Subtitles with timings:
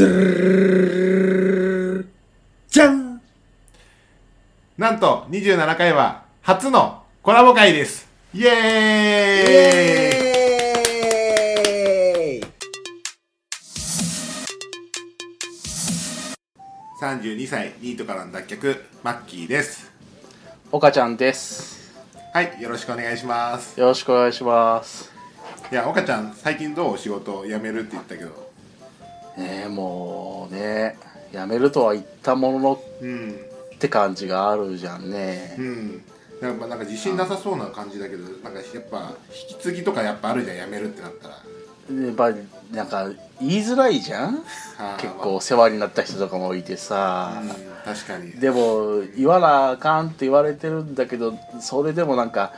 [0.00, 2.08] ドゥルル
[2.70, 3.20] じゃん
[4.78, 8.56] なんと27回は初のコラボ会ですイエーイイ
[9.58, 12.50] エーイ
[17.02, 19.92] 32歳ニートからの脱却マッキーです
[20.72, 21.92] 岡ちゃんです
[22.32, 25.12] はいよろしくお願いしますよろしくお願いします
[25.70, 28.49] いや岡ちゃん最近どう仕事辞めるって言ったけど
[29.36, 30.96] ねえもうね
[31.32, 33.30] 辞めるとは言ったもののうん。
[33.74, 35.56] って感じがあるじゃんね。
[35.58, 36.02] うん。
[36.42, 39.12] なんかなんか自信なさそうな感じだけどなんかやっぱ
[39.50, 41.34] 引き継ぎとかやっぱあるじゃん辞めるってなったら。
[41.34, 42.36] やっぱり
[42.72, 43.08] なんか
[43.40, 44.42] 言いづらいじゃん？
[45.00, 47.48] 結構世話になった人とかもいてさ、うん
[47.94, 48.32] 確かに。
[48.32, 52.52] でも言わなあかんって言われてるんだけどそれでもなんか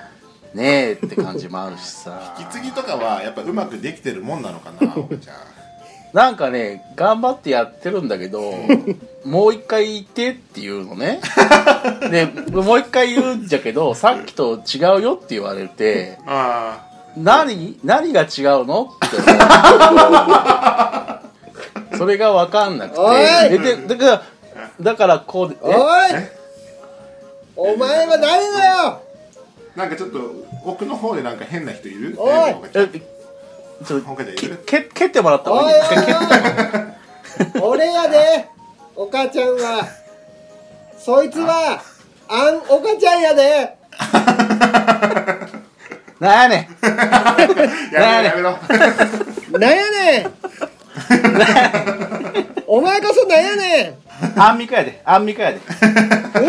[0.55, 2.35] ねえって感じもあるしさ。
[2.39, 5.37] 引き継ぎとかはやっぱうまくできてるもんなのかな岡ちゃん
[6.13, 8.41] なんかね頑張ってやってるんだけど
[9.25, 11.21] もう一回言ってっていうのね。
[12.11, 16.81] でもう一回言うんじゃけどさっきと違うよって言われてあ
[17.17, 18.29] 何何が違う
[18.67, 18.91] の？
[19.07, 19.17] って
[21.97, 23.01] それが分かんなくて。
[23.01, 23.19] おい。
[23.51, 24.23] ででだから
[24.81, 25.75] だからこうでおい。
[26.13, 26.33] え？
[27.57, 28.77] お前は誰だよ。
[28.79, 29.01] あ
[29.77, 30.19] なんかちょっと
[30.65, 32.15] 奥の方でなんか変な人いる？
[32.19, 32.55] おい
[33.85, 34.17] ちょっと
[34.67, 35.83] け蹴ってもらった方がいい。
[37.61, 38.49] 俺やで
[38.95, 39.87] お母ちゃんは。
[40.99, 41.81] そいつは
[42.29, 42.51] あ。
[42.51, 43.77] んお母ちゃんやで。
[46.21, 46.69] なんやねん。
[47.93, 48.59] やめろやめろ。
[49.59, 50.33] なんやねん。
[52.67, 54.41] お前こそなんやねん。
[54.41, 55.03] アンミカやで。
[55.05, 55.59] アンミカやで。
[55.59, 55.61] う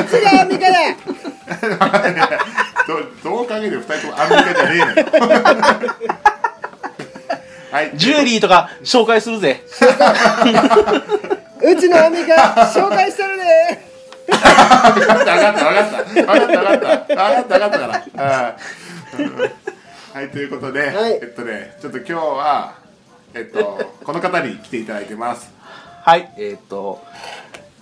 [0.03, 0.77] ちがアンミカだ
[2.87, 4.93] どどう考えても二人ともアメリカじゃねえのよ
[7.73, 7.91] はい。
[7.95, 9.63] ジュエリーとか紹介するぜ。
[11.63, 12.35] うちのアンミカ
[12.71, 13.43] 紹介してるで。
[14.27, 16.03] 分かった分かった分かった。
[16.03, 17.87] 分かった分かった分かった分かったか
[18.17, 18.55] ら
[20.13, 21.13] はいということで、はい。
[21.13, 22.75] えっとねちょっと今日は
[23.33, 25.51] えっとこの方に来ていただいてます。
[26.03, 26.31] はい。
[26.37, 27.03] えっ、と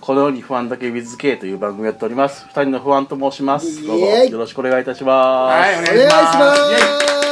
[0.00, 2.46] このように不安だけ WithK という番組をやっております。
[2.46, 3.86] 二人の不安と申します。
[3.86, 5.54] どうぞよろしくお願いいたします。
[5.54, 7.31] はいお願いします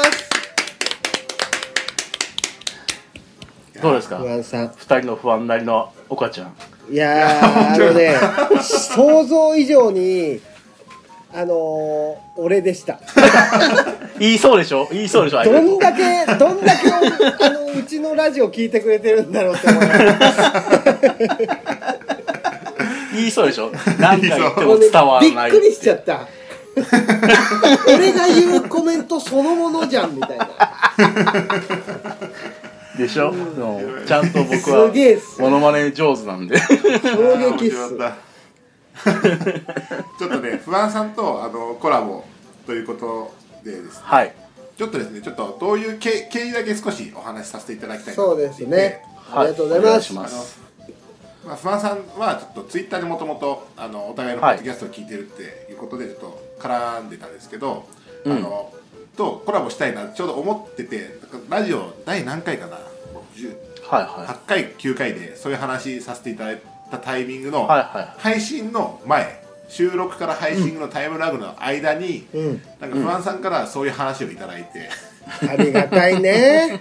[3.83, 4.17] どうですか？
[4.19, 4.73] 不安さん。
[4.77, 6.55] 二人の不安なりの岡ちゃん。
[6.93, 8.15] いやー あのね
[8.61, 10.41] 想像以上に
[11.33, 12.99] あのー、俺でした。
[14.19, 14.89] 言いそうでしょ？
[14.91, 15.45] 言いそうでしょ？
[15.45, 16.91] どんだけどんだけ
[17.45, 19.99] あのうちのラジオ聞いてくれてるんだろうって思います
[23.15, 23.71] 言いそうでしょ？
[23.99, 26.27] 何回言っても伝わらないびっくりしちゃった
[27.87, 30.47] 俺が言うコメントそのものじゃんみたいな
[33.01, 34.07] でしょ、うん。
[34.07, 35.41] ちゃんと僕すはげえっす。
[35.41, 36.59] モノマネ上手なんで。
[36.59, 37.97] 衝撃っす。
[40.19, 42.25] ちょっとね不安さんとあのコラボ
[42.67, 43.35] ということ
[43.65, 44.03] でですね。
[44.03, 44.35] はい。
[44.77, 49.03] ちょっとですねちょっとどういう経経緯だけ少しお話しさせていただきたいなそうですね。
[49.33, 50.29] ありがとうございお願ますしまあ
[51.47, 57.87] まあ、不安さんはちょっとツイッターでもともとあのお互いのポッドキャストを聞いてるっていうことでちょっと絡んでたんですけど、
[58.25, 58.33] うん。
[58.33, 58.73] あの
[59.17, 61.19] とコラボしたいなちょうど思ってて
[61.49, 62.81] ラジオ第何回かな10
[63.47, 67.79] はいは8回9回でそういう話させていただいたタイミングの、いはい。
[67.79, 72.63] は配信の前収録から配信のタイムラグの間に、うん。
[72.81, 74.89] なんか不安さんからそういう話をいただいて、
[75.49, 76.81] ありがたいね。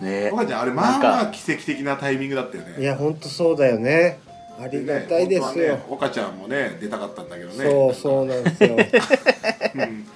[0.00, 0.30] い ね。
[0.32, 2.80] 岡ちゃんあれまあまあ奇跡的なタイミングだったよね。
[2.80, 4.20] いやほんとそうだよね。
[4.62, 7.70] ありがたいですよ、ね岡ちゃんもね出たかったんだけどね。
[7.70, 8.76] そうそうなんですよ。
[9.74, 10.06] うん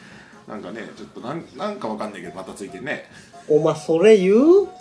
[0.49, 3.09] なんかねちょっとなんなんかわかんないけどまたついてね。
[3.49, 4.69] お前それ言う？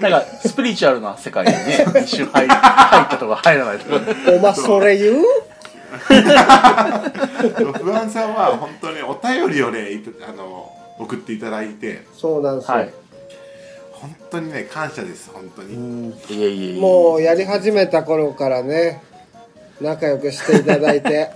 [0.00, 3.98] なんかスピリチュアルな世界にね一瞬入入ったとか入らないと。
[3.98, 4.00] か
[4.32, 5.24] お前それ言う？
[7.82, 12.04] 不安さんは本当にお便りをねいあの送っていただいて。
[12.16, 12.92] そうなんですよ、はい。
[13.92, 19.02] 本当にね感謝です本当に、もうやり始めた頃からね
[19.80, 21.30] 仲良くしていただいて、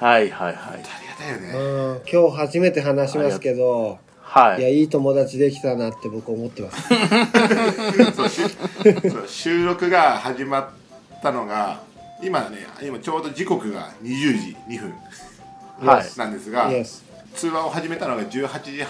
[0.00, 0.54] はいはいはい。
[0.54, 0.88] ありが
[1.18, 4.62] たいようんね、今日初めて話しますけどはい。
[4.62, 6.82] やいい友達できたなって僕思ってます。
[8.14, 10.68] そうしそう収録が始まっ
[11.22, 11.80] たのが
[12.22, 14.94] 今ね今ちょうど時刻が20時2分
[15.88, 16.18] はい。
[16.18, 16.70] なんですが、
[17.34, 18.84] 通話を始めたのが18時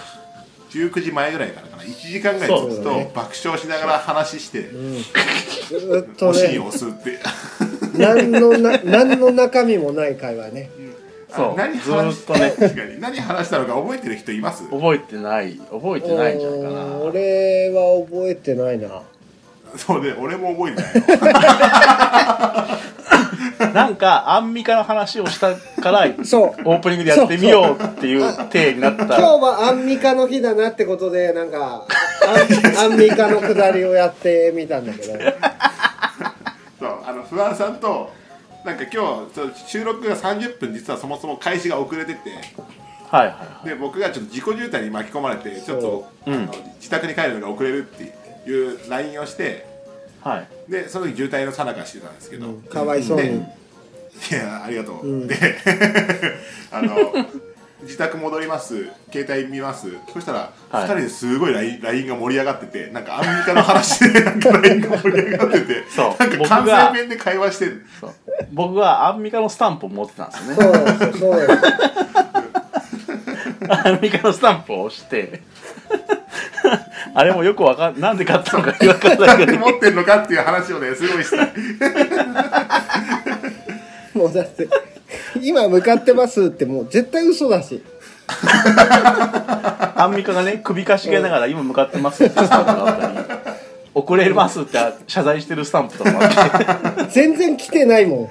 [0.69, 1.83] 19時前ぐらいからかな。
[1.83, 5.01] 1時間ぐらいずっと爆笑しながら話して、うん。
[5.01, 6.59] ずっとね。
[6.59, 7.19] を押すって。
[7.97, 10.69] 何のな何の中身もない会話ね
[11.37, 11.55] そう。
[11.55, 12.51] 何ず話しーっとね。
[12.57, 12.99] 確かに。
[12.99, 14.63] 何話したのか覚えてる人います？
[14.69, 15.55] 覚えてない。
[15.71, 19.01] 覚えてないんじゃないかうんな俺は覚えてないな。
[19.75, 20.81] そうね俺も覚えて
[21.17, 21.37] ないよ。
[23.73, 26.61] なんかアンミカの話をしたからそう。
[26.69, 29.03] オープニングでやってみようっていう体になった。
[29.05, 31.83] 今日はアンミカの日だなってことでなんか
[32.77, 35.13] アン アンミカのくだりをやってみたんだけど。
[36.79, 38.11] そうあの不安さんと
[38.67, 42.31] なんか今日収録が30分実はそもそも開始が遅れてて。
[43.09, 43.69] はいはいはい。
[43.69, 46.43] で僕がちょっと自己渋滞に巻き込まれてちょっと、そううん。
[46.43, 48.03] あの自宅に帰るのが遅れるって
[48.45, 49.65] いう LINE をして。
[50.21, 50.47] はい。
[50.69, 53.37] でその時渋滞のさなかしてたんですけど、かわいそうに。
[53.37, 55.27] いやありがとう、うん。
[55.27, 55.35] で
[56.69, 56.97] あの
[57.83, 58.89] 自宅戻ります。
[59.11, 59.87] 携帯見ます。
[60.11, 60.85] そしたら、はい。
[60.85, 66.15] 2人ですごい LINE, が盛り上がっててなんかアンミカの話で なんか LINE が盛り上がっててそう。
[66.19, 67.85] なんか関西弁で会話してる。
[68.51, 70.97] 僕はアンミカのスタンプを持ってたんですよね。
[70.99, 71.47] そうそう
[73.69, 75.41] アンミカのスタンプを押して。
[77.13, 79.25] あれもよくわかんなんで買ったのかわかんないけど。
[79.25, 81.53] なんで持ってんのかっていう話をねすごいしたい。
[84.17, 84.67] もうだって
[85.41, 87.83] 今向かってますってもう絶対嘘だし。
[89.95, 93.15] アンミカがね首かしげながら今向かってますってスタンプがあったり
[93.93, 94.77] 遅れますって
[95.07, 96.29] 謝罪してるスタンプとかもあっ
[97.07, 97.11] て。
[97.11, 98.29] 全然来てないもん。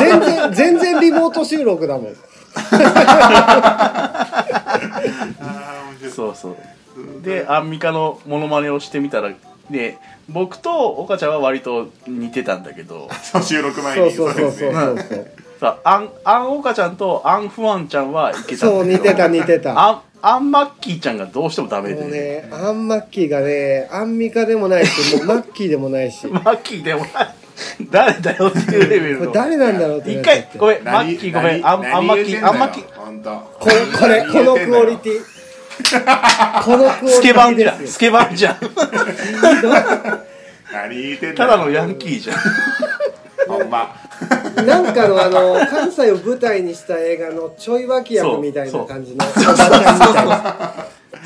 [0.00, 2.14] 全然全然リモート収録だもん。
[2.56, 6.56] あー面白いそうそう。
[7.22, 9.30] でアンミカのモノマネをしてみたら
[9.70, 13.08] で僕と岡ちゃんは割と似てたんだけど。
[13.22, 14.12] そう収録前に。
[14.12, 14.98] そうそうそうそうそう。
[14.98, 15.26] そう
[15.64, 18.98] さアンアン岡ちゃんとアンフワンちゃんはいけたんそうだけど。
[18.98, 19.80] 似てた似てた。
[19.80, 26.26] アンアンマッキーちゃんがどうしてもダメもうで、ねアンマッキーがねアンミカでもないしもうマッキーでもないし。
[26.28, 27.10] マッキーでもない。
[27.90, 29.18] 誰だよっていうレベルの。
[29.20, 30.58] これ誰なんだろうって一なっちゃって。
[30.58, 32.84] 回ごめんマッキーごめんアンアンマッキーアンマッキー。
[32.94, 35.20] 本当これこれこのクオリティ。
[36.62, 37.70] このクオリスケバティですよ。
[37.70, 38.56] ンじゃんスケバンじゃん
[40.72, 42.36] 何言ってんだただのヤンキーじゃん。
[43.46, 43.94] ほんま
[44.62, 49.66] なんかのあの関西を舞台にした映画のちょい脇役みたいな感じのおばちゃんみた
[50.22, 50.74] いな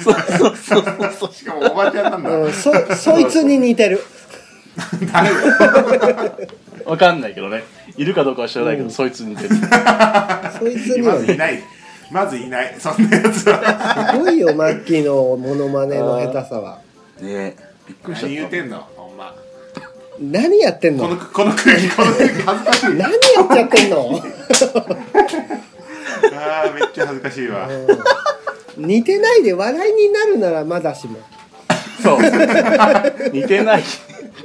[0.02, 0.82] そうそうそう
[1.12, 1.32] そう。
[1.32, 4.00] しかもおばちゃんなんだ、うんそそいつに似てる。
[6.86, 7.64] わかんないけどね。
[7.96, 9.50] いるかどうかは知らないけど、そいつに似てる。
[10.58, 11.18] そいつには。
[11.18, 11.62] ねまずいない。
[12.10, 12.74] まずいない。
[12.78, 14.12] そんなやつは。
[14.12, 16.78] すごいよマッキーのモノマネの下手さは。
[17.20, 17.56] ね。
[17.86, 18.86] びっくりした何言うてんの？
[20.20, 21.04] 何やってんの？
[21.08, 22.86] このこの空気この空気恥ずかしい。
[22.96, 24.20] 何やっちゃってんの？
[26.34, 27.68] あーめっちゃ恥ずかしいわ。
[28.76, 31.18] 似てないで笑いになるならまだしも。
[32.02, 32.18] そう。
[33.32, 33.82] 似てない。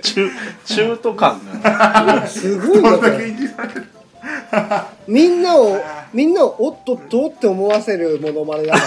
[0.02, 0.30] 中
[0.66, 2.28] 中途感が。
[2.28, 3.88] すごいこんだよこれけいじられる
[5.08, 5.78] みんなを
[6.14, 8.82] みんなをおっとっとって思わせるモノマネだか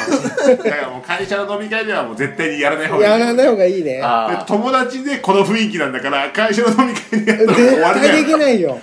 [0.49, 3.03] だからもう会社の飲み会ではもう絶対にやらない方がいい。
[3.05, 4.03] らやらない方がいいね。
[4.47, 8.79] 友達でこの雰囲気なんだから会社の飲み会でやったら終絶わりだ対でよきないよ。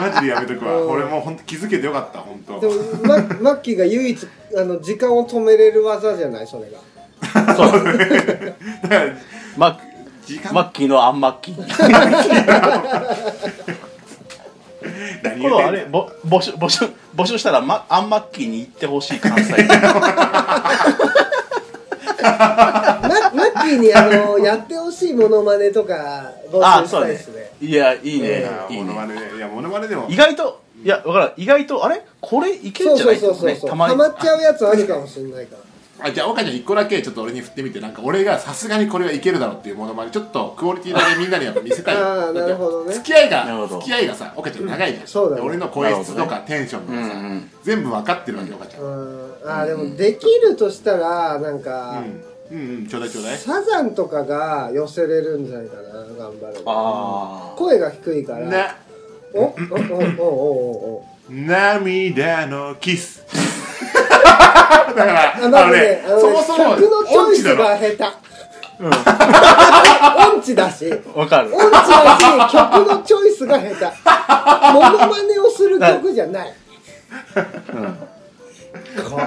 [0.00, 0.80] マジでやめとくわ。
[0.80, 0.90] うん。
[0.90, 2.60] 俺もう本当気づけてよかった本当。
[2.60, 2.74] でも
[3.04, 4.26] ママッキーが唯一
[4.56, 6.78] あの時間を止めれる技じゃないそれが。
[7.50, 9.12] あそう だから
[9.56, 9.78] マ
[10.26, 10.52] 時間。
[10.54, 11.62] マッキーのアンマッキー
[15.22, 16.06] 何今度あ言うてんの？
[16.06, 16.84] れぼ募集募集
[17.14, 19.52] 募集したら、ま、アンマッキーに行ってほしい関西。
[19.64, 19.78] マ
[22.22, 27.50] マッキーにあのやってほしいモノマネとか募集したいですね。
[27.60, 28.28] いやいいね。
[28.28, 28.84] いやいいね。
[28.84, 30.06] モノマネねいやモノマネでも。
[30.08, 31.32] 意外といやわからん。
[31.36, 32.02] 意外とあれ？
[32.20, 33.16] これいけるそうんじゃない？
[33.18, 35.62] そうそうそうそうねたまっちゃうやつあるかもしれないから
[36.04, 41.96] あじゃあ岡ちゃん一個だけちょっと俺に振ってみてなんか俺がさすがにこれはいけるだろうっていうモノマネちょっとクオリティだけみんなにやっぱ見せたい。
[42.00, 42.94] あーなるほどね。
[42.94, 43.76] 付き合いなるほど。
[43.76, 45.42] が付き合いがさ岡ちゃん長いじゃん、そうだね。
[45.42, 52.02] で俺の声質とかテンションとかさ、うんうん全部分かってるわけ岡ちゃん、うんあーでもできるとしたらなんか、
[52.50, 53.38] うん、うんうんちょうだいちょうだい。
[53.38, 55.82] サザンとかが寄せれるんじゃないかな
[56.18, 56.62] 頑張れば。
[56.66, 58.46] あ声が低いから。
[58.46, 58.76] な
[59.34, 59.52] おおお
[60.18, 61.04] おおおお。
[61.30, 63.24] 涙のキス
[64.72, 68.04] だからあのねそもそも曲のチョイス音痴だろが下手。
[70.36, 70.92] 音痴だし。
[70.92, 71.54] あわかる。
[71.54, 71.78] 音痴だ
[72.18, 73.84] し曲のチョイスが下手。
[74.72, 76.54] モノマネをする曲じゃない。
[78.96, 79.20] こ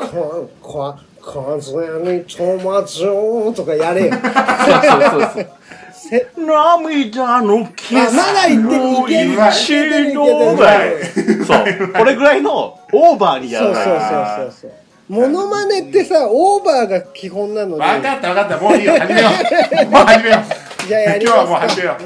[0.00, 0.94] ここ
[1.26, 5.46] 風に戸惑うとかやれよそうそうそう
[5.92, 18.58] せ涙のキスあまだ言ってるいけるいけるそうこれぐらいのオーバーにやそうそうらないそうそうそうモノマネってさオーバーが基本なのに分かった分かった。
[18.60, 18.98] もういいよ。
[18.98, 19.86] 始めよう。
[19.86, 20.86] もう始めよう。
[20.88, 21.96] じゃあやり今日はもうますか始めよ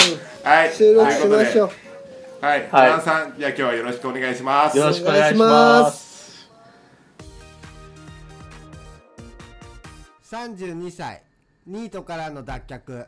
[0.44, 0.72] う、はい。
[0.74, 1.70] 収録しましょう。
[1.70, 1.70] はい。
[1.70, 1.70] というこ
[2.36, 2.68] とではい。
[2.70, 4.76] はい花さんじゃあ今日はよろしくお願いします。
[4.76, 6.50] よろしくお願いしまます
[10.30, 11.22] 32歳
[11.66, 13.06] ニートからの脱却。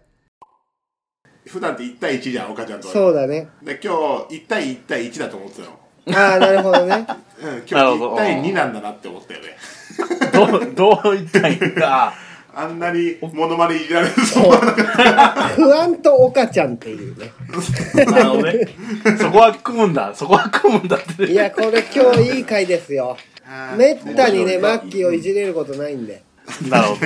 [1.47, 3.49] 普段って1対1じゃん岡ちゃんとそうだね。
[3.63, 3.93] で今
[4.29, 5.83] 日1対1対1だと思ってたの。
[6.19, 7.07] ああなるほどね。
[7.43, 9.57] うん、今日なるほど1対2なんだなって思ったよね
[10.33, 12.15] どうどういったらいいんだ
[12.55, 17.33] あんなにモノマネいじられると思わなかった不安と岡ちゃんっていうね。
[18.05, 18.67] なるほどね。
[19.19, 20.15] そこは組むんだ。
[20.15, 23.17] そこは組むんだっていやこれ今日いい回ですよ。
[23.77, 26.23] めったにねマ面ッキーをいじれることないんで。
[26.69, 27.01] なるほど。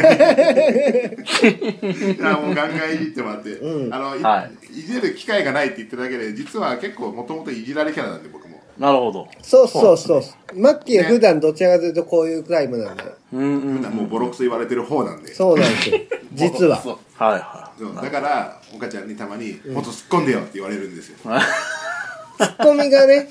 [1.25, 3.95] 白 いもうガンガンいじってもらって、うん。
[3.95, 4.75] あのい,、はい。
[4.75, 8.46] じる機会がないって言っただけで実は結構もともといじられキャラなんで僕。
[8.46, 8.46] も
[8.78, 9.28] なるほど。
[9.42, 10.23] そうそうそう。
[10.54, 13.04] マッキーは普段どちらかというとこういうタイプなんで。
[13.33, 13.76] うんうん。
[13.78, 15.35] 普段もうボロクソ言われてる方なんで。
[15.35, 15.99] そうなんですよ。
[16.35, 16.80] 実は。
[16.83, 17.66] そうはいは
[18.02, 23.28] だから岡ちゃんにたまに「もっと突っ込んでよ」って言われるんですよ、ツッコミがね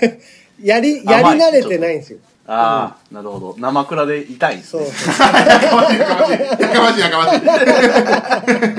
[0.62, 2.18] やりやり慣れてないんですよ。
[2.46, 3.54] ああ、なるほど。
[3.58, 4.84] 生蔵で痛いんですね。
[4.84, 7.36] そうそうやかましいやかましいやかましいやかまし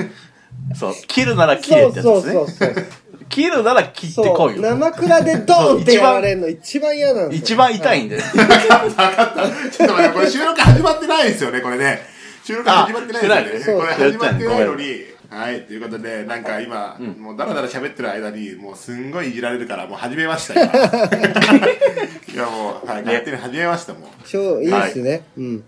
[0.02, 0.10] い。
[0.78, 2.12] そう切るなら切れってやつですね。
[2.12, 2.86] そうそうそう
[3.34, 4.62] 切るなら切ってこいよ。
[4.62, 7.44] 生蔵でドンってやられるの一番嫌なんですよ。
[7.44, 11.98] 一番痛いんでちょっと待ってこれ収録始まってないですよねこれね。
[12.44, 13.82] 収録始まってないですよね。
[13.82, 14.84] これ始まってないのごに
[15.30, 15.62] はい。
[15.62, 20.70] ということでなんか今、もうだらだら喋ってる間にもうすんごいいじられるからもう始めました今。
[20.72, 24.28] いやもう、はい、勝手に始めましたもう。
[24.28, 25.64] 超いいっすね、うん。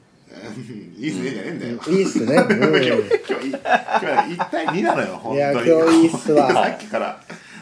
[0.98, 5.36] いいっすねじゃねえんだよ、いいっすね、今日う今日い今日は1対2なのよ本当に。
[5.36, 6.52] いや今日いいっすわ。
[6.54, 7.20] さっきから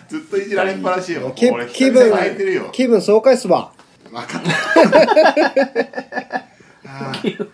[0.09, 1.29] ずっといじられっぱなしよ。
[1.29, 2.71] ん、気俺気分空いてるよ。
[2.73, 3.73] 気分爽快っすわ。
[4.11, 4.49] 分かった。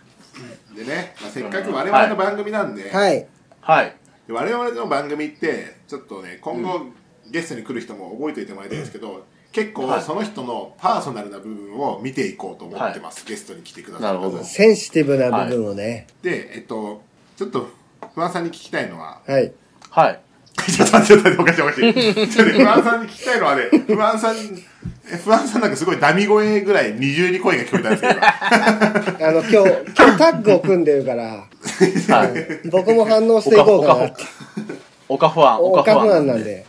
[0.75, 3.27] でね、まあ、せっかく我々の番組なんで、はい。
[3.61, 3.95] はい。
[4.27, 6.87] で我々の番組ってちょっとね今後、
[7.31, 10.03] ゲストに来る人も覚えておいてもらいたいんですけど、結構はい。
[10.03, 14.45] その人のパーソナルな部分を見ていこうと思ってます、ゲストに来てくださるなるほど。
[14.45, 16.07] センシティブな部分をね。
[16.23, 17.03] でえっと
[17.37, 17.69] ちょっと
[18.15, 19.53] 不安さんに聞きたいのははい、
[19.91, 20.21] はい
[20.71, 22.29] ちょっと待って、ちょっと待って、おかしいおかしい。
[22.29, 28.21] ちょっと不安さんに聞きたいのはね、不安さん、え不安さんなんかすごいダミ声ぐらい二重に声が聞こえたんですけど、
[29.29, 32.69] あの今日今日タッグを組んでるからはい。
[32.69, 34.23] 僕も反応していこうかなって。
[35.09, 36.65] おか不安おか不おか不安安なんで。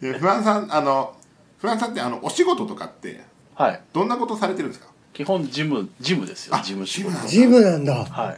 [0.00, 1.14] で 不安さん、あの、
[1.60, 3.20] 不安さんってあの、お仕事とかって、
[3.54, 3.80] はい。
[3.92, 4.86] どんなことされてるんですか？
[5.12, 7.26] 基本ジムジムですよあ事務仕事。
[7.26, 8.22] ジムなんだジムなんだ。
[8.22, 8.36] はい。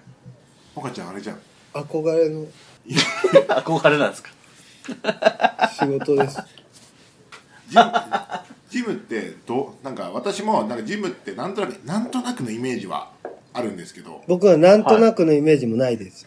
[0.77, 1.37] 岡ちゃんあれじゃん。
[1.83, 2.47] 憧れの。
[3.65, 4.31] 憧れなんですか？
[5.79, 6.41] 仕事です。
[7.69, 7.93] ジム、
[8.71, 13.11] ジムってどう、なんか私も、なんかジムってなんとなく、なんとなくのイメージは
[13.53, 16.27] あるんですけど、僕はなんとなくのイメージもないです。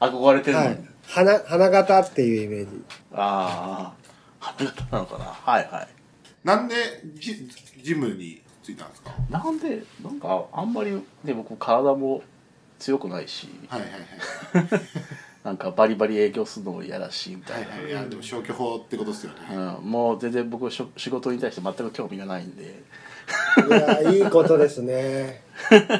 [0.00, 0.62] 憧れてるの？
[0.62, 0.78] に、はい。
[1.06, 2.70] 花花形っていうイメージ。
[3.12, 4.02] ああ
[4.40, 5.24] 花形なのかな？
[5.26, 5.88] はいはい。
[6.42, 6.74] なんで
[7.14, 7.48] ジ
[7.82, 9.12] ジムについたんですか？
[9.30, 10.92] なんでなんかあんまり
[11.24, 12.22] ね僕体も
[12.78, 13.48] 強くないし。
[13.68, 14.80] はいはいはい。
[15.44, 17.90] なんかバリバリ営業するのも嫌だしみたな、はいいはい。
[17.90, 19.38] いや、でも消去法ってことですよね。
[19.50, 22.84] うん、もう全然僕しょ仕事に対して全く興味がないんで。
[23.68, 25.42] いやいいことですね。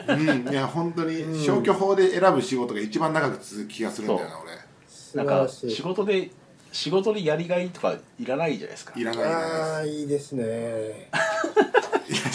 [0.08, 4.52] うん、いや本当に消去法で選ぶ仕事が一番長く続く気がするんだよな俺。
[4.88, 6.30] 素なんか仕事で
[6.70, 8.92] 仕事でやりがいとかいらないじゃないですか。
[8.96, 11.10] いらないいらああないいいですね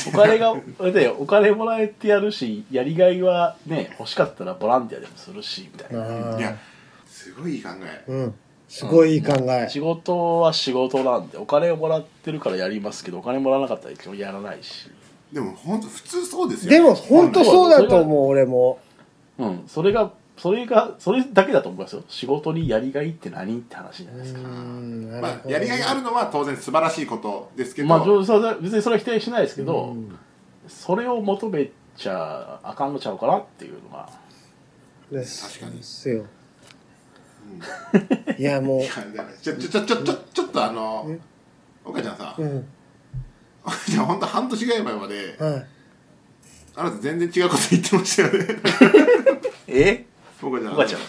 [0.08, 0.56] お金が
[0.92, 6.36] でお金もらえてやるしやりがいはね欲しかったらボランティアでもするしみたいな。
[6.36, 6.58] あいや
[7.06, 8.12] すごいいい考え。
[8.12, 8.36] うん。
[8.70, 9.68] すごいいい考え。
[9.70, 14.90] 仕事は仕事なんでお金をもらってるからやりますけどお金もらわなかったら一応やらないし。
[15.32, 18.80] でも本当普通そうですよでも本当本そうだと思う俺も。
[19.38, 19.64] うん。
[19.68, 22.04] それがそれがそれだけだと思いますよ。
[22.08, 24.42] 仕事にやりがいって何って話じゃないですか。
[24.42, 28.00] うんなるまあ、やりがいがあるのは当然素晴らしいことですけど、まあ
[28.62, 30.16] 別にそれは否定しないですけど、うん。
[30.68, 34.10] それを求めちゃあかんのちゃうかなっていうのが。
[35.10, 35.78] 確かに。
[35.78, 36.26] ですよ
[38.38, 41.20] いやもいやだからちょちょちょちょちょちょっとあのえ？
[41.86, 42.68] 岡ちゃんさううん。
[43.64, 45.66] 岡ちゃん本当半年ぐらい前まではい。
[46.76, 48.62] あなた全然違うこと言ってましたよね。
[49.68, 50.06] え？
[50.48, 50.74] 岡ちゃん。
[50.74, 51.02] 岡ちゃん。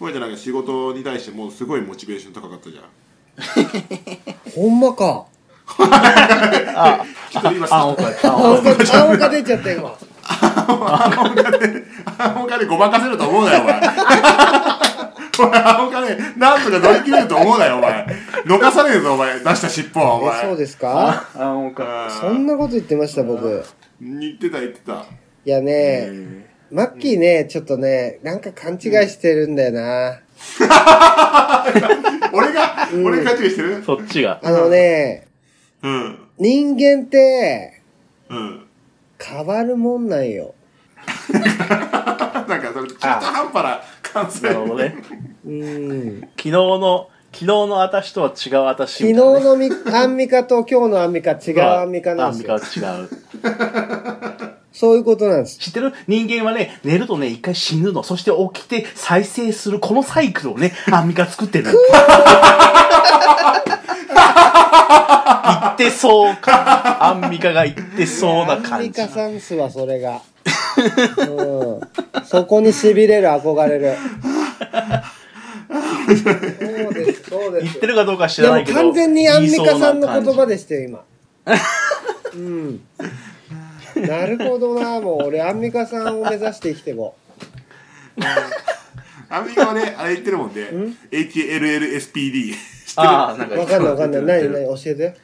[0.00, 2.84] 岡ちゃんなんか仕事に対してもうすごいモチベーション高かったじゃん。
[4.52, 5.24] ほんまか。
[5.78, 9.98] あちょっと今あおかあ青おか出ちゃった今
[12.18, 13.80] 青金ごまかせると思うなよお前。
[15.38, 18.06] お前青金なんとか乗り切れると思うなよお前。
[18.46, 19.38] 逃さねえぞお前。
[19.40, 20.38] 出した尻尾はお前。
[20.38, 21.24] えそうですか？
[21.36, 23.64] あおかそんなこと言ってました僕。
[24.00, 25.04] 言ってた言ってた。
[25.44, 30.20] いやねマッキーねちょっとねなんか勘違いしてるんだよな
[32.32, 33.82] 俺が、俺が勘違いしてる？
[33.84, 34.40] そっちが。
[34.42, 35.26] あのね、
[35.82, 36.18] うん。
[36.38, 37.80] 人間って
[38.28, 38.62] うん。
[39.18, 40.54] 変わるもんなんよ。
[41.32, 41.38] な
[42.58, 44.46] んかそれ、中途半端な感性。
[44.48, 44.96] なるほどね。
[45.46, 46.20] うん。
[46.36, 49.44] 昨日の、昨日の私とは違う私昨日みたいなね。
[49.44, 52.54] のみアンミカと今日のアンミカ違うアンミカなんですよ。
[52.56, 53.08] アンミ
[53.42, 54.15] カは違う。
[54.76, 55.58] そういうことなんです。
[55.58, 55.94] 知ってる？
[56.06, 58.02] 人間はね、寝るとね、一回死ぬの。
[58.02, 59.80] そして起きて再生する。
[59.80, 61.72] このサイクルをね、 アンミカ作ってるの。
[61.72, 61.80] 言
[65.72, 67.02] ってそうか。
[67.02, 68.88] アンミカが言ってそうなアン感じ。
[68.88, 70.20] ミカさんっすわ、それが。
[71.16, 71.26] うん。
[72.26, 73.94] そこに痺れる、憧れる。
[76.06, 76.12] そ
[76.90, 77.64] うです、そうです。
[77.64, 78.78] 言ってるかどうか知らないけど。
[78.78, 81.00] 完全にアンミカさんの言葉でしたよ、今。
[82.34, 82.80] うん。
[84.06, 87.14] なるほどな、もう俺アンミカさんを目指して生きていこ
[89.28, 90.70] アメリカはね、あれ言ってるもんで、
[91.10, 92.52] HLLSPD。
[92.86, 93.08] 知ってる？
[93.08, 93.46] ああ、な。
[93.46, 94.22] かわかんないわかんない。
[94.22, 95.14] 何何教えて。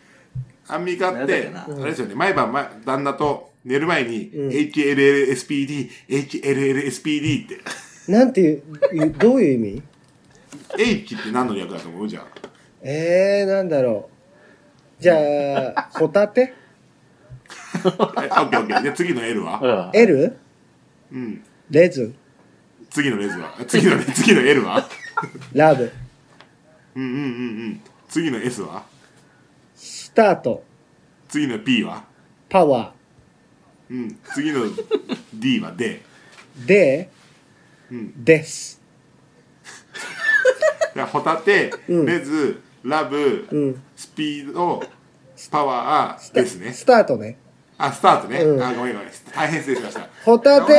[0.69, 7.59] アンミカって、あれですよね、毎晩、ま、旦那と寝る前に、うん HLLSPD、HLLSPD って。
[8.09, 8.63] なんていう、
[8.95, 9.83] いうどういう意味
[10.79, 12.09] ？H って何の略だと思う？
[12.09, 12.25] じゃん。
[12.83, 14.09] えー、なんだろ
[14.99, 15.03] う。
[15.03, 16.55] じゃあ、ホタテ？
[17.85, 18.83] えオッケーオッケー。
[18.83, 19.91] で、次の L は？
[19.93, 20.37] うん ?L?
[21.13, 21.45] うん。
[21.71, 22.15] レズ？
[22.91, 23.55] 次のレズは？
[23.67, 24.87] 次の、 次の L は？
[25.53, 25.91] ラブ
[26.95, 27.25] うんうんうんう
[27.71, 27.81] ん。
[28.09, 28.85] 次の S は？
[29.75, 30.63] スタート
[31.29, 32.05] 次の P は？
[32.49, 32.93] パワ
[33.91, 34.19] うん。
[34.35, 34.65] 次の
[35.35, 35.85] D は？D。
[35.85, 37.11] ーで、
[37.91, 38.25] うん。
[38.25, 38.81] です。
[40.95, 43.83] じゃあホタテ、うんレズ、ラブ、うん。
[43.97, 44.83] スピード、
[45.51, 46.73] パワーですね。
[46.73, 47.39] スタートね。
[47.83, 48.39] あ、スタートね。
[48.39, 49.09] うんあ、ごめんごめん。
[49.35, 50.09] 大変失礼しました。
[50.25, 50.73] ホタテ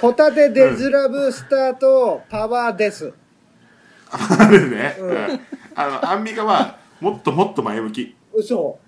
[0.00, 3.12] ホタテデズラブスタートパワーです。
[4.68, 4.96] ね。
[4.98, 5.40] うん。
[5.76, 8.16] あの、アンミカは、もっともっと前向き。
[8.34, 8.80] 嘘。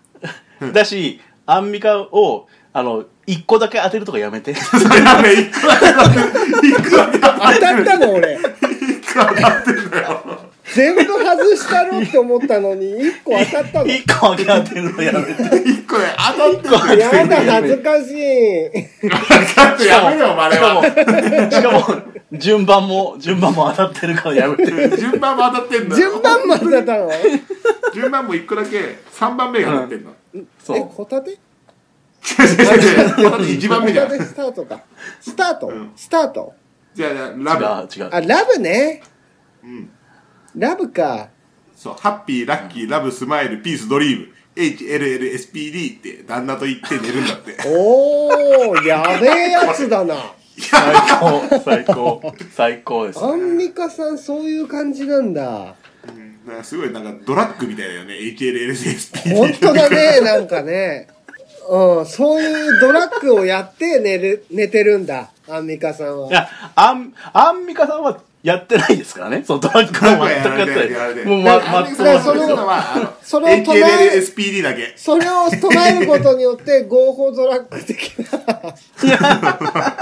[0.73, 4.55] だし、アンミカを、あの、一個だけ当てるとかやめて。
[4.59, 6.13] それはね、いくらだっ
[6.61, 8.35] て、いくらだって当たったの俺。
[8.35, 10.52] いくらだってんだよ。
[10.75, 13.87] 全部外したろって思ったのに、一個当たったの。
[13.87, 15.43] 一個だけ当てるのやめて。
[15.69, 16.99] 一個ね、当たってんだよ。
[16.99, 19.09] やだ、恥ずかしい。
[19.57, 20.83] だってやめろよ、あれは。
[21.51, 24.97] しかも、順番も、順番も当たってるからやめて。
[24.97, 25.97] 順番も当たってんだよ。
[25.97, 27.11] 順番も当たったの？
[27.95, 30.11] 順番も一個だけ、三番目が当たってんの。
[30.59, 30.81] そうえ、。
[30.81, 31.31] ホタテ？
[31.31, 31.39] 違う
[32.47, 33.09] 違う違う。
[33.31, 34.09] ホタテ一番目じゃん。
[34.09, 34.81] ホタテスタートか。
[35.21, 36.55] スタート、うんスタート？
[36.95, 37.65] じゃあ、ラブ。
[37.65, 38.11] 違う、違う。
[38.13, 39.03] あ、ラブね。
[39.65, 39.91] うん。
[40.57, 41.29] ラブか。
[41.77, 44.33] そう、ハッピー、ラッキー、ラブ、スマイル、ピース、ドリーム。
[44.55, 47.57] HLLSPD って旦那と言って寝るんだって。
[47.67, 50.15] おー、やべえやつだな。
[50.59, 53.25] 最高、最高、最高です。
[53.25, 55.75] アンミカさん、そういう感じなんだ。
[56.07, 58.15] うんなんかすごいなんかドラッグみたいだよね。
[58.15, 59.37] HLLSPD。
[59.37, 61.09] 本当だね、なんかね。
[61.69, 66.29] うん、そういうドラッグをやって寝る、寝てるんだ、アンミカさんは。
[66.29, 69.45] いや、アン、アンミカさんはやってないですからね。
[69.47, 70.83] そのドラッグを全くやってな
[71.23, 71.25] い。
[71.27, 74.93] もう、ま、ま、だからそののは、あの、それを唱え HLLSPD だけ。
[74.97, 78.25] それを唱えることによって、合法ドラッグ的な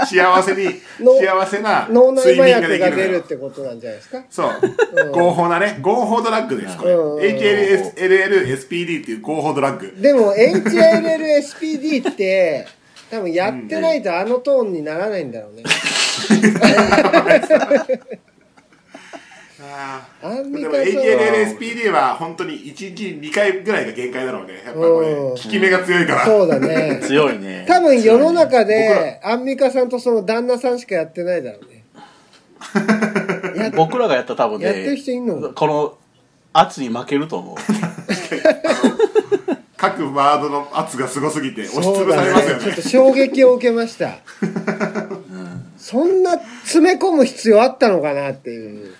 [0.05, 3.19] 幸せに、の幸せな脳内麻薬が出るっ。
[3.21, 4.23] てことなんじゃないですか？
[4.29, 4.49] そう。
[5.11, 5.77] 合法なね。
[5.79, 6.93] 合法ドラッグです、これ。
[6.93, 9.93] うん HLLSPD っていう合法ドラッグ。
[10.01, 12.65] でも HLLSPD って
[13.11, 15.61] 多分やってないとあのトーンにならないんだろうね。
[19.73, 20.77] あアンーでもミカさ
[21.89, 24.53] んは本当に1日2回ぐらいが限界だろうね。
[24.65, 26.25] やっぱこれうん、効き目が強いから。
[26.25, 26.99] そうだね。
[27.03, 27.65] 強いね。
[27.67, 31.81] 多分世の中でアンミカさんとその旦那さんしかやってないだろうね。
[33.75, 35.53] 僕らがやったら多分ね、やってる人いんの？
[35.53, 35.97] この
[36.53, 37.55] 圧に負けると思う。
[39.77, 42.81] 各ワードの圧がすごすぎて押しつぶされますよねねちょっと。
[42.89, 44.19] 衝撃を受けました。
[45.77, 48.93] そんな詰め込む必要あったのかなっていう。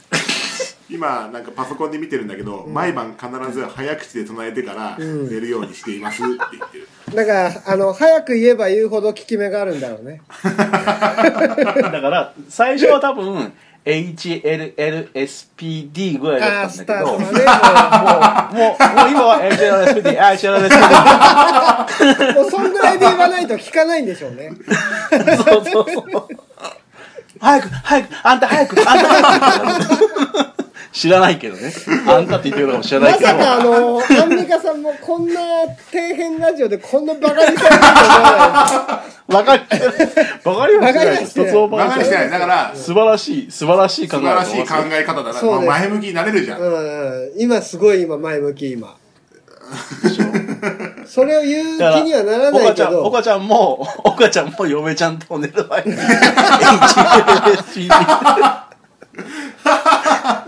[0.92, 6.88] 今なんかパソコンで見てるんだけど、毎晩必ず早口で唱えてからん寝るようにしていますって言ってる。
[7.16, 10.22] だから、あの、早く言えば言うほど効き目があるんだろうね。
[10.44, 13.54] だから、最初は多分、
[13.86, 17.32] HLLSPD ぐらいだったんだけど、もう、もう、もう
[19.10, 22.32] 今は HLLSPD、HLLSPD。
[22.32, 24.52] もう、もうそんぐらいで言わないと効かないんでしょうね。
[25.10, 25.24] そう
[25.66, 26.06] そうそう。
[27.40, 29.82] 早く、早く、あんた早く、あんた早く。
[30.92, 31.72] 知らないけどね。
[32.08, 33.28] あんたって言ってるのかも知らないけど。
[33.28, 35.42] まさか、あの、アンミカさんもこんな
[35.92, 37.94] 底辺ラジオでこんなバカにされると思
[38.28, 39.22] わない。
[39.28, 39.64] バカに、
[40.44, 41.56] バカにはしてない。
[41.56, 42.30] 馬鹿にはしてない。
[42.30, 45.40] だから、素晴らしい、素晴らしい考え素晴らしい考え方だな。
[45.40, 46.60] そうですまあ前向きになれるじゃん。
[46.60, 48.96] うんうん今すごい今前向き今
[51.06, 55.94] それを言う気にはならないけ岡ちゃん、ど岡ちゃんも、岡ちゃんも嫁ちゃんと寝る前に、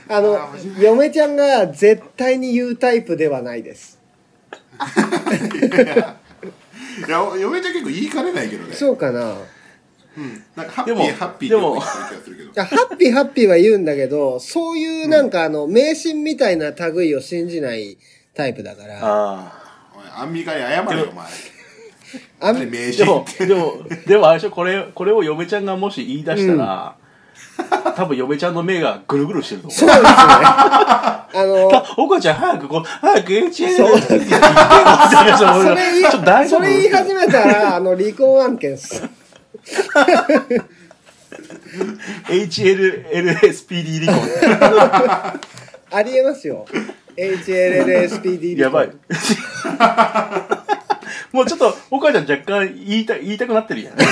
[0.10, 0.38] あの
[0.80, 4.00] 嫁ちゃんが絶対に言うタイプではないです
[7.08, 8.76] いや、嫁ちゃん結構言いかねないけどね。
[8.76, 9.36] そうかな
[10.56, 11.80] なんかハッピーハッピーでも。
[11.80, 11.88] ハ
[12.92, 17.98] ッピーハッピーは言うんだけどそういうなんかあの迷信みたいな類を信じない
[18.36, 19.63] タイプだからあおい
[20.16, 21.26] アンミカに謝れよ、お前。
[22.40, 22.92] あん名あ。
[22.92, 23.46] でも刺っ、て。
[23.48, 26.96] でも、でもあれでしょ、これ、これを嫁ちゃんがもし言い出したら、
[27.96, 29.80] 多分嫁ちゃんの目がぐるぐるしてると思う。
[29.80, 30.08] そうですね
[31.36, 34.36] あの岡ちゃん早くこう、早く HL そうって言って、
[35.32, 39.02] そそれ言いちょっと大丈夫それ言い始めたらあの離婚案件っす
[42.28, 45.40] HLLSPD 離婚。
[45.92, 46.66] ありえますよ
[47.18, 48.92] HLLSPD やばい。
[51.32, 53.94] もうちょっと、岡ちゃん若干言いた言いたくなってるやん。
[53.98, 54.04] ま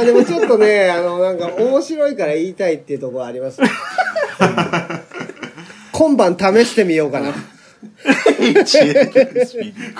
[0.00, 3.70] あでもちょっとね、あの、なんか面白いから言いたいっていうところありますね。
[5.92, 7.32] 今晩試してみようかな。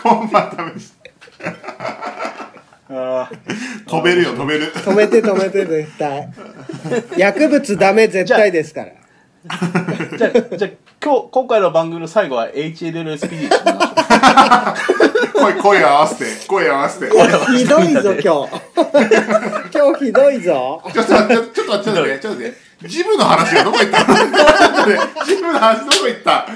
[0.02, 0.98] 今晩試して。
[2.90, 3.30] あ
[3.86, 4.72] 飛べるよ、飛べる。
[4.72, 6.32] 止めて止めて絶対。
[7.16, 8.92] 薬物ダメ絶対ですから。
[9.46, 10.70] ーじゃあ、じゃあ、
[11.02, 13.72] 今日、今回の番組の最後は HLLSPD にしましょ
[15.38, 15.40] う。
[15.40, 17.06] 声、声合わせて、声合わせて。
[17.10, 18.52] ちひどいぞ今日。
[19.78, 20.82] 今日ひどいぞ。
[20.98, 22.68] ょっと待って、ちょっと待って、ちょっと待って、ちょっと待って。
[22.88, 24.14] ジムの話がどこ行ったの？
[24.16, 26.46] ちょっと待ってジムの話どこ行った？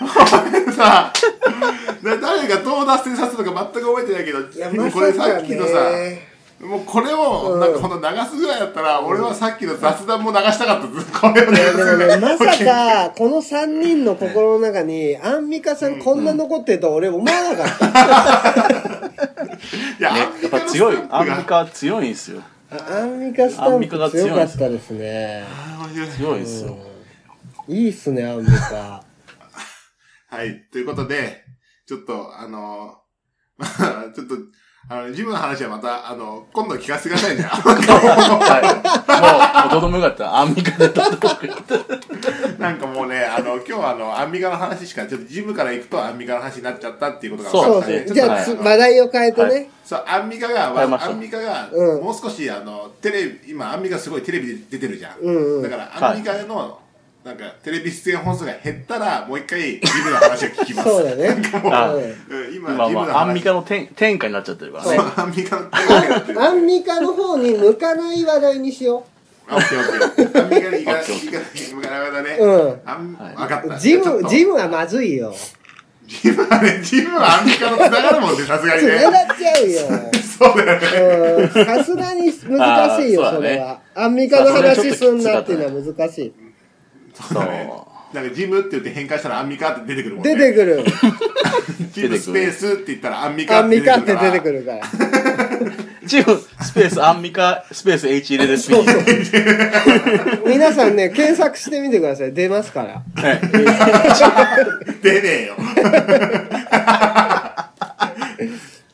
[0.00, 0.04] お
[0.66, 1.12] 前さ、
[2.02, 4.40] な誰がどう脱線させたのか全く覚えてないけど、
[4.90, 6.27] これさっきのさ、ね。
[6.60, 11.12] もうこれを、うんなんかこの流すぐらいだったら、俺はさっきの雑談も流したかったです。
[11.12, 12.20] これを流すぐらい。
[12.20, 17.86] まさか、 この3人の心の中に、アンミカさんこんな残ってると俺思わなかった。
[19.98, 22.42] いや、ね、やっぱ強い、アンミカは強いんですよ。
[22.70, 25.44] アンミカスタンプ強かったですね。
[26.16, 26.76] 強いですよ。
[27.68, 29.02] いいっすね、アンミカ。
[30.30, 30.64] はい。
[30.72, 31.44] ということで、
[31.86, 32.98] ちょっと、あの、
[33.56, 34.34] まあ、ちょっと、
[34.90, 37.42] あの、ジムの話はまた、あの、今度聞かせてくださいね。
[37.52, 37.60] は
[39.68, 39.68] い。
[39.68, 40.34] もう、どうでもよかった。
[40.38, 41.36] アンミカでどうでもよかっ
[42.56, 42.58] た。
[42.58, 49.70] なんかもうね、あの、今日はあの、アンミカの話しか、ちょっとジムから行くとアンミカの話になっちゃったっていうことがそう分かったんで、ですねじゃあ、話題を変えてはね。
[49.84, 50.72] そう、アンミカが、
[51.04, 56.78] アンミカが、うんもう少し、あの、テレビ、今、アンミカすごいテレビで出てるじゃんだから、アンミカの、
[57.28, 60.88] なんか、テレビ出演本数が減ったら、もう一回、ジムの話を聞きます。
[60.88, 61.28] そうだね。
[61.64, 61.94] あ
[62.54, 63.08] 今、今ジムの話。
[63.10, 64.98] は、アンミカの天天下になっちゃってるからそうね。
[65.14, 66.42] アンミカのテレビになってる。
[66.42, 69.04] アンミカの方に向かない話題にしよ
[69.50, 70.42] オッケーオッケー。
[70.42, 70.92] アンミカに行か
[71.90, 72.38] ない、ね。
[72.40, 72.46] う。
[72.46, 72.80] うん。
[72.86, 73.78] あん、はいわかった。
[73.78, 75.34] ジム、ジムはまずいよ。
[76.06, 78.98] ジムはね、ジムはアンミカのつながるもんね、さすがにね。
[79.00, 79.80] つながっちゃうよ。
[80.22, 81.42] そうだよね。
[81.42, 81.66] うん。
[81.66, 83.80] さすがに難しいよ、それは。
[83.94, 86.47] アンミカの話すんなっていうのは難しい。
[87.22, 87.44] そう。
[88.14, 90.34] なんかジムって言って変換したらアンミカって出てくるもんね。
[90.34, 90.84] 出てくる。
[91.92, 94.80] ジムスペースって言ったらアンミカアンミカって出てくるから。
[96.08, 98.72] チーム、スペース、アンミカ、スペース、そう HLSP。
[98.72, 98.84] そう。
[100.48, 102.32] 皆さんね、検索してみてください。
[102.32, 103.02] 出ますから。
[103.22, 103.40] はい。
[105.02, 105.54] 出ねえよ。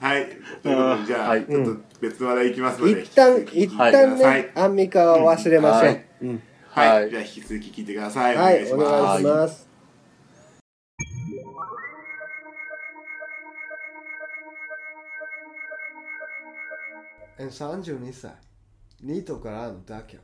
[0.00, 0.26] はい。
[0.62, 3.00] ということで、じゃあ、はいちょっと別の話題いきますので。
[3.02, 6.04] 一旦、一はい旦はいね、アンミカは忘れましょうはい。
[6.22, 6.42] うん
[6.74, 7.02] はい。
[7.02, 8.36] はいじゃあ引き続き聞いてください。
[8.36, 9.68] はい、おお願いします。
[17.38, 17.64] 願いします。
[17.64, 18.32] 32歳
[19.02, 20.20] ニートからのダキャ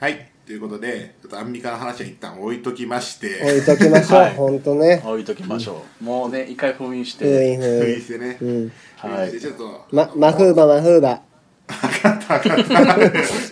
[0.00, 0.32] はい。
[0.44, 6.04] ということで、ちょっとアンミカの話は一旦置いときまして、置いときましょう、はいほんとね置いときましょう。
[6.04, 7.24] もうね、一回封印して。
[7.56, 8.38] ふ封印いしてね。
[8.40, 11.22] うんはいでちょっと、ま、マフーバマフーバ
[11.68, 12.72] 分かった分かった。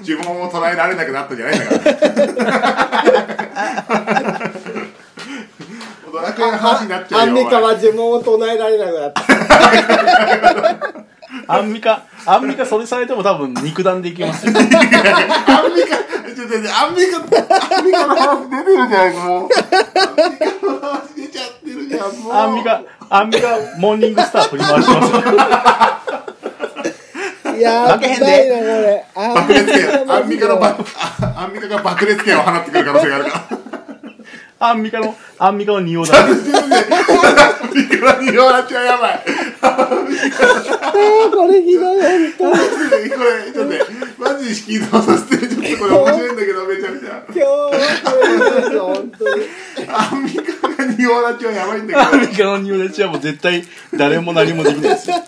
[0.03, 1.81] 呪文を捉えられなくなったんじゃないんだから。
[6.13, 7.33] ドラクエの話になっちゃうよ。
[7.33, 9.23] アンミカは呪文を唱えられなくなった
[11.47, 14.53] アンミカ、アンミカそれされても多分肉弾でいきますよ。
[14.57, 17.19] アンミカ、ちょっと待ってアンミカ、
[17.77, 19.49] アンミカの話出てるじゃん、もう。
[19.49, 22.33] アンミカの話出ちゃってるじゃん、もう。
[22.33, 25.11] アンミカ、アンミカ、モーニングスター振り回します
[27.61, 29.05] やばいなこれ。
[29.15, 30.11] 爆裂剣。
[30.11, 30.85] アンミカのバ爆
[31.39, 33.59] アンミカが爆裂剣を放ってくる可能性があるから。
[34.63, 36.19] アンミカの、アンミカの仁王だ。
[36.19, 39.25] アンミカの仁王立ちはやばい。
[41.31, 43.81] これひどい本当にこれちょっとね
[44.19, 47.25] マジで引き倒させてちょっとこれ面白いんだけどめちゃめちゃ。
[47.29, 47.45] 今
[48.69, 49.45] 日本当に。
[49.89, 52.01] アンミカが仁王立ちはやばいんだけど。
[52.01, 53.65] アンミカの仁王立ちはもう絶対
[53.97, 55.17] 誰も何もできないですよ。
[55.17, 55.19] あ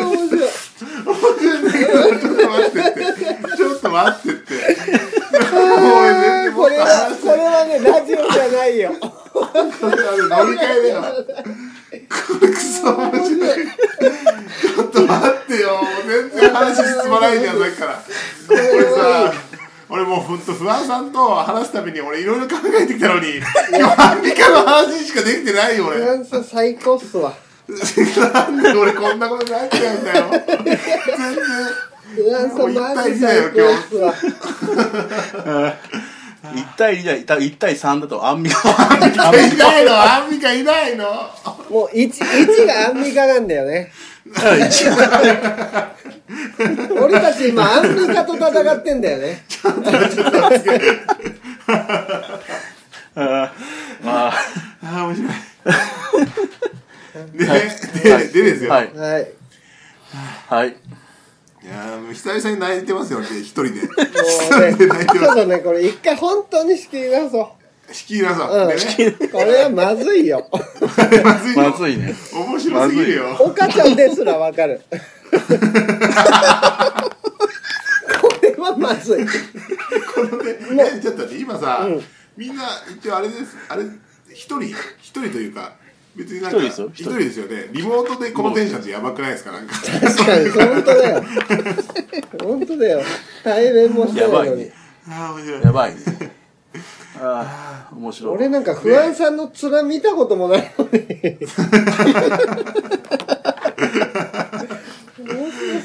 [0.00, 0.48] ー面白い
[2.20, 4.76] ちょっと待ってってちょっと待ってって。
[6.58, 8.92] これは話これはねラジオじゃないよ。
[9.00, 13.66] これあの飲み会だよこれクソ面白い。
[13.66, 15.80] ちょっと待ってよ。
[16.06, 18.02] 全然話進まないじゃんさっきから。
[18.48, 19.32] これさ
[19.90, 23.36] 俺もうほんと不安さんと話すために俺いろいろ考えてきたのに。
[23.36, 25.98] 今日アンミカの話しかできてないよ俺。
[25.98, 27.32] フランス最高っすわ。
[27.68, 30.30] なんで俺こんなことになっちゃうんだよ。
[30.56, 30.76] 全然
[32.18, 33.52] フランスマジ最高っ
[33.88, 34.12] すわ
[36.42, 38.68] 1対2だ、1対3だとアンミカ。
[38.96, 39.00] い
[39.56, 41.04] ないのアンミカいないの。
[41.70, 43.92] もう一一がアンミカなんだよね。
[47.00, 49.44] 俺たち今アンミカと戦ってんだよね。
[53.14, 53.52] あ
[54.04, 54.32] あ
[54.82, 55.32] ああ面白い。
[57.38, 58.92] でででですよ、はい。
[58.94, 59.26] はい。
[60.48, 60.64] は
[61.68, 61.70] い。
[61.70, 63.70] いやーもう久々に泣いてますよ一人で。
[63.82, 63.88] も
[64.56, 67.58] うねちょっとねこれ一回本当に仕切り直そ
[67.92, 69.28] 仕切りなさう、うん、でね。
[69.32, 70.46] これはまずいよ。
[70.50, 70.58] ま
[71.38, 72.14] ずいのまずいね。
[72.34, 74.80] 面白すぎるよ、岡ちゃんですらわかる。
[74.90, 74.96] こ
[78.42, 79.24] れはまずい。
[79.24, 79.30] こ
[80.22, 80.42] の
[80.74, 81.88] ねえちょっと待って今さ、
[82.36, 83.84] みんな一応あれですあれ
[84.30, 85.72] 一人一人というか
[86.18, 86.90] 別になんか一人ですよ？
[86.92, 87.18] 一人？
[87.18, 87.68] ですよね。
[87.72, 89.52] リモートでこのテンションってやばくないですか？
[89.52, 89.74] なんか。
[89.74, 91.24] 確かに本当だよ。
[92.42, 93.00] 本当だよ。
[93.44, 94.72] 対面もしてないのに、やばいね。
[95.08, 95.62] ああ面白い。
[95.62, 96.00] やばいね。
[97.20, 98.34] ああ、面白い。
[98.34, 101.38] 俺なんか不安さんの面見たこともないのに。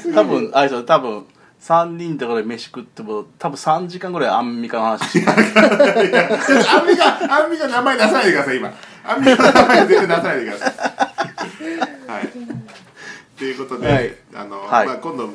[0.14, 1.24] 多分、あれでしょ、多分、
[1.60, 5.30] 3人とかで飯食っても、多分3時間ぐらいアンミカの話してる。
[5.30, 8.72] アンミカアンミカの名前出さないでください今
[9.04, 12.10] アンミカの名前絶対出さないでください。
[12.10, 12.28] はい。
[13.38, 14.14] ということで、はい。
[14.34, 14.86] あの、はい。
[14.86, 15.28] まあ、今度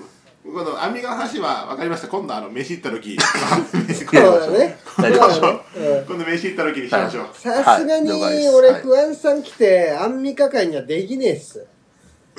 [0.45, 2.07] 今度アンミカの話は分かりました。
[2.07, 3.17] 今度あの飯行った時。
[3.21, 4.77] そうだね。
[4.97, 8.19] 今度飯行った時にしましょう、さすがにはい。
[8.19, 8.47] 了解です。
[8.47, 8.55] はい。
[8.55, 11.65] 俺不安さん来てアンミカ会にはできねえっす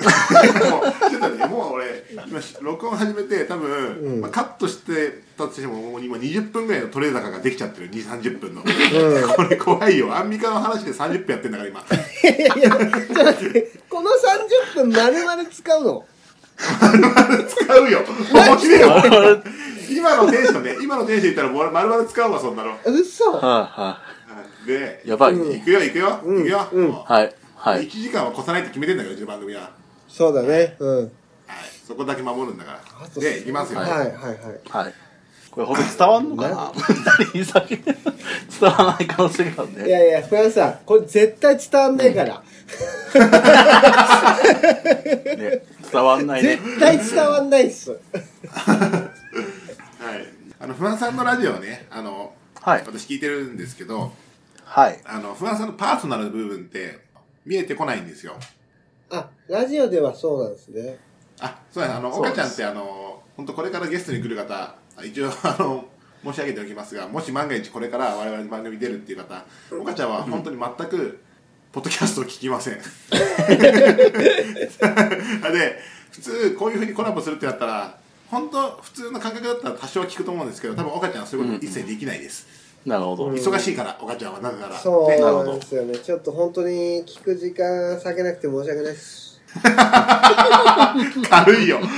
[0.01, 8.61] もうちょっとねもう俺今録音始めて多分、まあ、カットしてたとしてももう今20分ぐらいの取れ高ができちゃってる2 3 0分の、
[9.35, 10.15] これ怖いよ。
[10.15, 11.79] アンミカの話で30分やってんだから今。
[11.79, 11.83] い
[12.23, 13.71] やいやちょっと待って。
[13.89, 14.11] この
[14.75, 16.05] 30分丸々使うの？
[16.57, 18.03] 使うよ。
[18.33, 19.41] 面白いよ
[19.89, 20.77] 今のテンションね。
[20.81, 22.77] 今のテンション言ったらもう丸々使うわそんなの。
[22.85, 23.31] 嘘。
[23.33, 23.99] はいは
[24.65, 25.09] でい。
[25.09, 25.35] やばい。
[25.35, 25.61] 行ね。
[25.63, 26.91] くよ行くよ、行くよ、うん。
[26.93, 27.35] はい。
[27.55, 27.87] はい。
[27.87, 27.89] 1。
[27.89, 29.71] 時間は越さないって決めてんだからうちの番組は、はい、
[30.11, 30.75] そうだね。
[30.79, 31.11] うん。
[31.87, 32.81] そこだけ守るんだか
[33.15, 33.21] ら。
[33.21, 34.13] で行きますよ、はいはいはい。
[34.69, 34.93] はい。
[35.49, 36.71] これ本当に伝わんのかな？
[37.33, 37.77] 何先。
[37.81, 37.93] 伝
[38.61, 39.89] わらない可能性があるいね。
[39.89, 42.43] やいやフランスさんこれ絶対伝わんねえから、
[45.35, 46.57] ね伝わんないね。
[46.57, 47.91] 絶対伝わんないっす。
[47.91, 47.97] は
[50.15, 50.27] い。
[50.59, 52.83] あの不安さんのラジオはねあのはい。
[52.85, 54.13] 私聞いてるんですけど
[54.63, 54.99] はい。
[55.05, 56.99] あの不安さんのパーソナル部分って
[57.45, 58.35] 見えてこないんですよ
[59.11, 60.97] あラジオではそうなんですね。
[61.39, 65.85] あそうやあの岡ちゃんってあの本当これからゲストに来る方一応あの
[66.23, 71.19] 申し上げておきますがもし万が一これから我々の番組に出るっていう方岡ちゃんは本当に全く
[71.71, 72.77] ポッドキャストを聞きません。
[72.79, 72.81] で
[76.11, 77.97] 普通こういうふうにコラボするってなったら
[78.29, 82.47] 本当普通の感覚だったら多少は聞くと思うんですけど多分岡ちゃんはそういうこと一切できないです、
[82.85, 83.29] なるほど。
[83.29, 84.77] 忙しいから岡ちゃんはなぜなら。
[84.77, 85.19] そうね。
[85.19, 85.97] なるほどなんですよね。
[85.97, 87.65] ちょっと本当に聞く時間
[87.97, 88.83] 避けなくて申し訳ない。
[88.85, 89.41] で す
[91.29, 91.79] 軽いよ。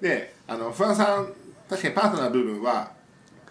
[0.00, 1.32] であの不安さん
[1.68, 2.92] 確かにパーソナル部分は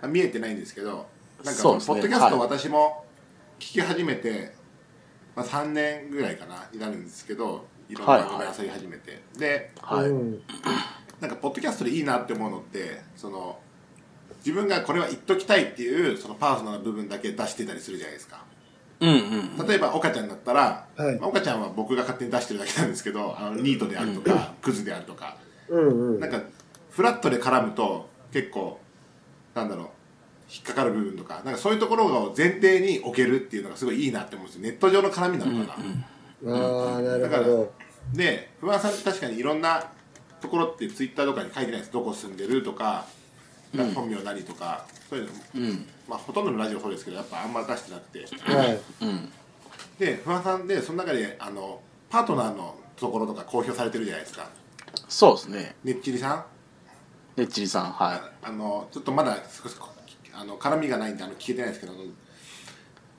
[0.08, 1.08] 見えてないんですけど
[1.44, 1.96] なんかそうですね。
[1.96, 2.50] ポッドキャストはい。
[2.50, 3.06] 私も
[3.60, 4.54] 聞き始めて、
[5.36, 8.48] まあ、3年ぐらいかなになるんですけどいろんな番組はい。
[8.50, 10.10] を漁り始めて、ではい。
[10.10, 10.42] うん
[11.20, 13.60] なんかポッドキャストでいいなって思うのってその
[14.40, 18.44] 自分がこれは言っときたいっていうそのパーソナル部分だけ出してたりするじゃないですか。
[19.00, 19.10] うん
[19.58, 19.68] うん。
[19.68, 21.20] 例えば岡ちゃんだったら、はい。
[21.20, 25.38] まあ岡ちゃんは僕が勝手に出してるだけなんですけどあのニートであるとか、クズであるとか。
[25.70, 26.20] うんうん。
[26.20, 26.42] なんか
[26.92, 28.80] フラットで絡むと結構
[29.54, 29.88] なんだろう
[30.54, 34.62] 引っかかる部分とかなんかそういうところを前提に置けるっていうのがすごいいいなって思うんですよ。
[34.62, 35.78] ネット上の絡みなのか
[36.44, 37.74] な、うああなるだからほど
[38.14, 39.84] で不安さんって確かにいろんな
[40.46, 41.92] ところってツイッターとかに書いてないです。
[41.92, 43.06] どこ住んでるとか、
[43.74, 43.94] うん。
[43.94, 45.88] 本名何とかそういうの、うん。
[46.08, 48.26] まあ、ほとんどのラジオそうですけどやっぱあんま出してなくて。
[50.00, 54.50] で不安さんでその中であのパートナーのところとか公表されてるじゃないですか。
[55.08, 55.76] そうですね。
[55.84, 56.46] ねっちりさ
[57.38, 57.40] ん？
[57.40, 59.90] ねっちりさんはあのちょっとまだ少しこ
[60.34, 61.94] あの絡みがないんであの聞けてないですけど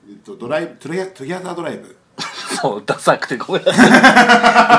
[0.07, 1.87] えっとドライブトゥギャ Together Drive。
[1.89, 1.93] い
[2.61, 3.87] そうダサくてごめんなさい。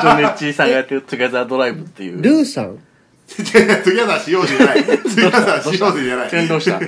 [0.01, 2.20] 一応ねっちりさんがやってる「Together Drive」っていう。
[2.22, 2.79] ルーさん？
[3.29, 3.44] 違う
[3.85, 4.85] together しようぜじゃない。
[4.85, 6.27] トゥギャザーしようぜじゃない。
[6.29, 6.81] 転倒した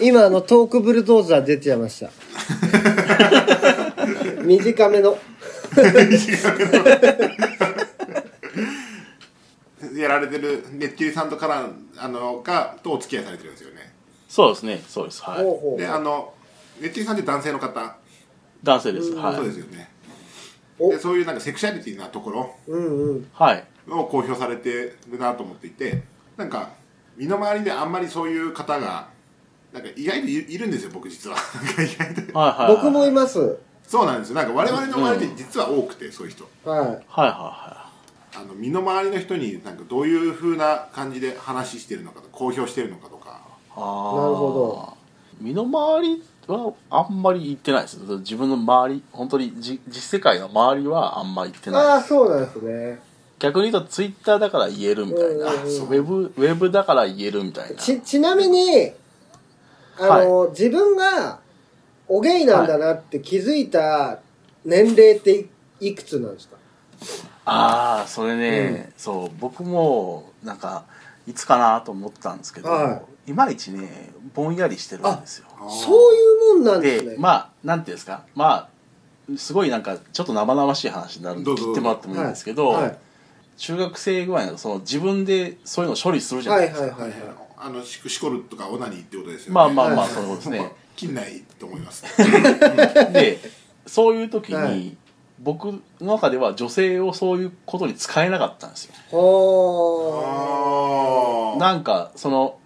[0.00, 2.10] 今あのトークブルドーザー出ちゃいました。
[4.42, 5.18] 短めの。
[9.94, 11.66] やられてるねっちりさんとから
[11.98, 13.92] あのがとお付き合いされてるんですよね。
[14.28, 15.22] そうですねそうです。
[15.22, 15.42] はい。
[15.42, 15.80] ほうほう。
[15.80, 16.32] であの
[16.80, 17.96] ねっちりさんって男性の方、
[18.62, 19.12] 男性です。
[19.14, 19.36] はい。
[19.36, 19.90] そうですよね。
[20.78, 20.90] お。
[20.90, 22.56] でそういうなんかセクシャリティなところ。
[22.66, 23.30] うんうん。
[23.32, 23.64] はい。
[23.88, 26.02] を公表されてるなと思っていて
[26.36, 26.70] なんか
[27.16, 29.08] 身の回りであんまりそういう方が
[29.72, 31.36] なんか意外といいるんですよ僕実は。
[31.78, 32.38] 意外と。
[32.38, 33.58] はいはい僕もいます。
[33.86, 34.36] そうなんですよ。
[34.36, 36.48] なんか我々の周りで実は多くてそういう人。
[36.64, 36.80] はい。
[36.80, 37.90] はいは
[38.32, 43.28] あの身の回りの人になんかどういう風な感じで話してるのかと公表してるのかとか。
[43.28, 43.40] いはい
[43.76, 44.96] ああなるほ
[45.40, 47.98] 身の回りはあんまり行ってないです。
[47.98, 51.86] 自分の周り本当にじ実世界の周りはあんまり行ってない。
[51.86, 53.00] ああそうなんですね。
[53.38, 57.76] 逆に言うとツイッターだから言えるみたいな、うんうんうんウェブウェブだから言えるみたいな。
[57.76, 58.92] ちちなみに
[59.98, 61.40] あの、自分が
[62.08, 64.18] おゲイなんだなって気づいた
[64.64, 65.46] 年齢って
[65.80, 66.56] いいくつなんですか？
[67.46, 70.84] ああそれね、そう僕もなんか
[71.26, 75.46] いつかなと思ったんですけど、、はいまいちねぼんやりしてるんですよ。
[75.68, 77.10] そういうもんなんですね。
[77.12, 78.24] でまあなんていうんですか。
[78.34, 78.68] ま
[79.32, 82.98] あすごいなんかちょっと生々しい話になるんで切ってもらってもいいんですけど、はい。
[83.56, 87.20] 中学生ぐらいのその自分でそういうのを処理するじゃなはいいですか、はいはいはい
[87.62, 89.54] あのししこるとかオナニーってことですよね。
[89.54, 90.08] まあまあまあはい。
[90.08, 90.72] そうですね。
[90.96, 92.04] 近代と思います。
[93.12, 93.38] で
[93.86, 94.96] そういう時に、はい。
[95.40, 98.94] 僕の中では女性をそういうことに使えなかったんですよ。
[101.58, 102.59] なんかその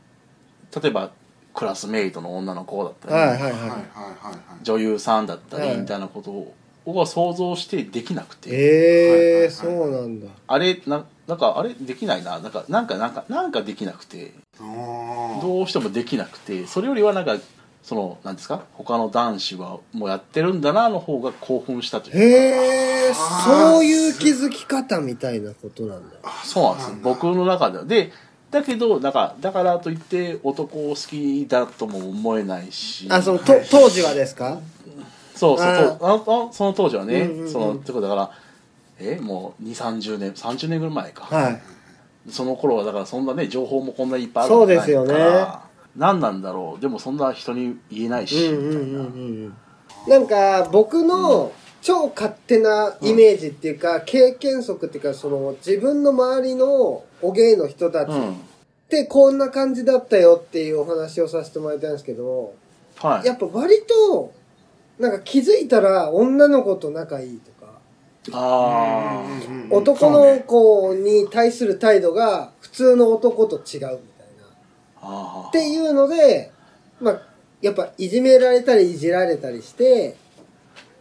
[0.83, 1.11] 例えば
[1.55, 3.59] クラスメイトの女の子だったり、ーはいはいははい。
[3.59, 3.77] はいはい
[4.25, 5.77] はい女優さんだったりはい。
[5.79, 10.27] みたいなことを僕は想像してできなくいて、ええそうなんだ。
[10.47, 12.39] あれななんかあれできないな。
[12.41, 14.33] なんかなんかなんかなんかできなくて。
[15.41, 16.67] どうしてもできなくて。
[16.67, 17.37] それよりはなんか
[17.83, 18.65] そのなんですか？
[18.75, 22.19] 他の男子はもうやってるんだなの方が興奮したというか。
[22.19, 26.17] へえそういう気づき方みたいなことなんだ。
[26.45, 27.85] そうなんです僕の中では。
[27.85, 28.13] で
[28.55, 33.09] だけどだからだからといって男を好きだとも思えないし。
[33.11, 34.61] あそのと当時はですか？
[35.35, 37.53] そうそうああその当時はね、うんうんうん。
[37.53, 38.31] そのってことだから
[39.01, 41.63] えもう2 3 0年30年ぐらい前か、はい。
[42.31, 45.13] その頃はだからそんなね情報もこんないっぱいあるそうわけないですよね。
[45.13, 45.65] から
[45.97, 46.81] 何なんだろう。
[46.81, 49.01] でもそんな人に言えないし、うんうんうんみたいな。
[49.01, 49.57] うん
[50.07, 51.51] なんか僕の
[51.85, 58.37] 超勝手なイメージっていうか、経験則っていうかその自分の周りのお芸の人たちっうん。
[58.89, 62.55] てこんな感じだったよっていうお話をさせてもらいたいんですけど
[62.97, 63.27] はい。
[63.27, 64.33] やっぱ割と
[64.99, 67.73] なんか気づいたら女の子と仲いいとか。
[68.33, 73.97] あうんうん男の子に対する態度が普通の男と違うみたいな。
[75.03, 76.51] あああっていうので
[77.01, 77.23] まあ
[77.61, 80.17] やっぱいじめられたりいじられたりして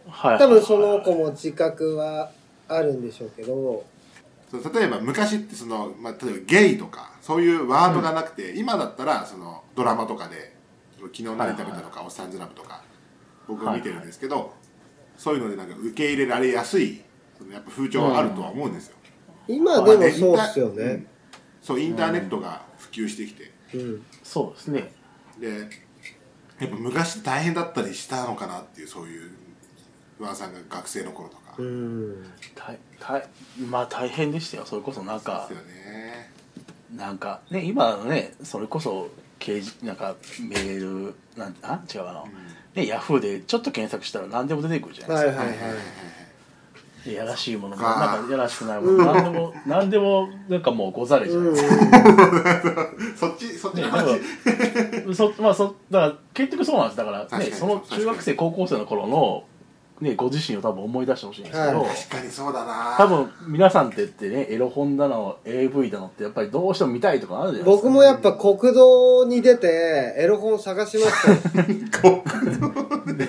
[0.08, 0.38] はい。
[0.38, 2.30] 多分その子も自覚は
[2.68, 3.84] あるんでしょうけど。
[4.50, 10.54] そう例えば昔ってその、まあ、例えばゲイとかそういうワードがなくて、今だったらそのドラマとかで
[11.00, 12.82] 「昨日何食べた」とか「おっさんずラブ」とか
[13.48, 14.52] 僕は見てるんですけど、
[15.16, 17.02] そういうのでなんか受け入れられやすい
[17.50, 18.96] やっぱ風潮があるとは思うんですよ、
[19.48, 20.84] 今でもそうっすよね。
[20.84, 21.06] まあうん。
[21.62, 23.50] そうインターネットが普及してきて。
[23.74, 24.02] うん。
[24.22, 24.92] そうですね。
[25.40, 25.68] で
[26.60, 29.30] やっぱ昔大変だったりしたのかなっていうそういう
[30.18, 32.24] 不安さんが学生の頃とか、うん。
[32.54, 33.28] 大大
[33.68, 36.30] まあ大変でしたよそれこそなんかですよね。
[36.96, 39.08] なんかね今のねそれこそ
[39.40, 41.80] 掲示なんかメールなんあ？
[41.92, 42.28] 違うあの、
[42.74, 45.78] ねヤフーでちょっと検索したら何でも出てくるじゃないですか、はいはいはい
[47.04, 54.20] でやらしいものもなんかやらしくないもの、何でも何でもなんかもうござれじゃないうんですか、そっちそっちねの話、
[54.90, 56.96] でもそまあそだから結局そうなんです。
[56.96, 59.44] だから確かにねその中学生高校生の頃の
[60.00, 61.88] ねご自身を多分思い出してほしいんですけど、はい。
[61.94, 62.94] 確かにそうだな。
[62.96, 67.82] 多分皆さんってってねエロ本だの AV だのってやっぱりどうしても見たいとかあるじゃないですか。
[67.82, 71.60] 僕もやっぱ国道に出てエロ本探しました。
[72.08, 72.22] よ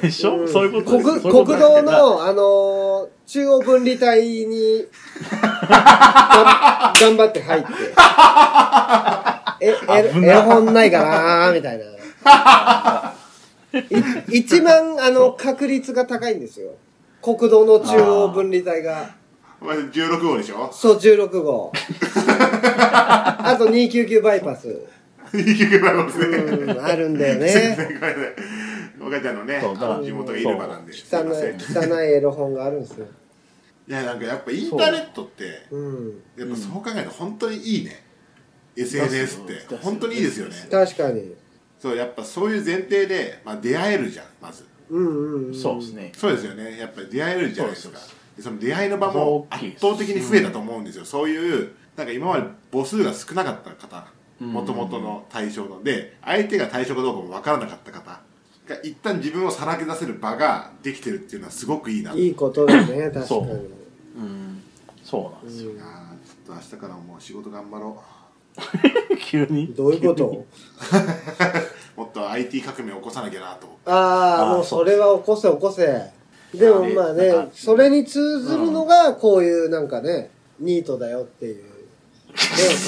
[0.01, 0.47] でしょ、ん。
[0.47, 4.85] そういうことです国そういうこと国です道のあのー中央分離帯に
[5.67, 7.67] が頑張って入って。
[9.65, 10.27] ええ危な。
[10.27, 11.85] い絵本ないかなみたいな。
[11.85, 13.24] い
[14.31, 16.71] 一番あの確率が高いんですよ。
[17.21, 19.15] 国道の中央分離帯が。
[19.61, 20.69] お前16号でしょ？
[20.71, 21.71] そう16号。
[21.75, 24.67] あと299バイパス。
[25.33, 26.37] いい曲がありますね。
[26.37, 27.77] うんあるんだよね。
[29.01, 29.61] お母ちゃんのね、
[30.03, 30.93] 地元がいればなんで。
[30.93, 31.17] 汚。
[31.23, 33.05] いい汚いエロ本があるんですよ。
[33.87, 36.21] や、なんかやっぱインターネットって、うん。
[36.37, 38.03] やっぱそう考えると本当にいいね。
[38.75, 39.75] SNS って。
[39.77, 40.55] 本当にいいですよね。
[40.71, 41.33] 確かに
[41.79, 44.65] そう、やっぱそういう前提で、まあ出会えるじゃん、まず。
[44.89, 46.11] うんうん、うん、そうですね。
[46.15, 46.77] そうですよね。
[46.77, 47.99] やっぱり出会えるじゃないですか。
[48.39, 51.05] その出会いの場も圧倒的に増えたと思うんですよ。
[51.05, 54.07] そういう、なんか今まで母数が少なかった方、
[54.41, 54.53] うん。
[54.53, 55.83] もともとの対象の。
[55.83, 58.19] で、相手が対象かどうかも分からなかった方
[58.67, 62.13] が、一旦自分をさらけ出せる場ができてるっていうのはすごくいいな。
[62.13, 63.25] いいことだね確かに。
[63.27, 63.43] そう。
[64.17, 64.61] うん。
[65.03, 65.71] そうなんですよ。
[65.71, 65.77] うん
[66.25, 68.03] ちょっと明日からもう仕事頑張ろ
[69.25, 69.73] 急に？
[69.75, 70.25] どういうこと？
[70.27, 70.45] う。
[72.01, 73.67] もっと IT 革命起こさなきゃなと。
[73.85, 76.11] あああーもうそれは起こせ起こせ。
[76.53, 80.29] でもまあねそれに通ずるのがこういうなんかね
[80.59, 81.61] ニートだよっていうね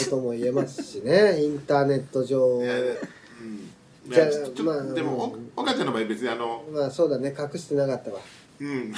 [0.06, 2.62] ことも言えますしね インターネット上。
[2.64, 2.84] いやうん。
[2.86, 8.20] いじゃあやちょっとまあでも、お岡ちゃんの場合別にあの、まあそうだね隠してなかったわ。
[8.62, 8.94] うん。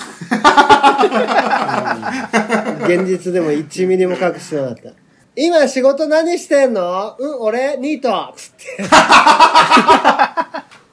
[2.85, 4.93] 現実でも1ミリも隠してなかった
[5.41, 7.15] 今仕事何してんの？
[7.17, 8.33] うん俺ニート。
[8.35, 8.83] つって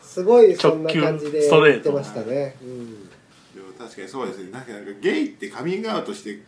[0.01, 1.93] すごいそんな感じで直球ストレート。
[1.93, 3.09] 言ってましたね、うん。
[3.09, 4.53] でも確かにそうですね。
[4.53, 6.43] なんかなんかゲイってカミングアウトして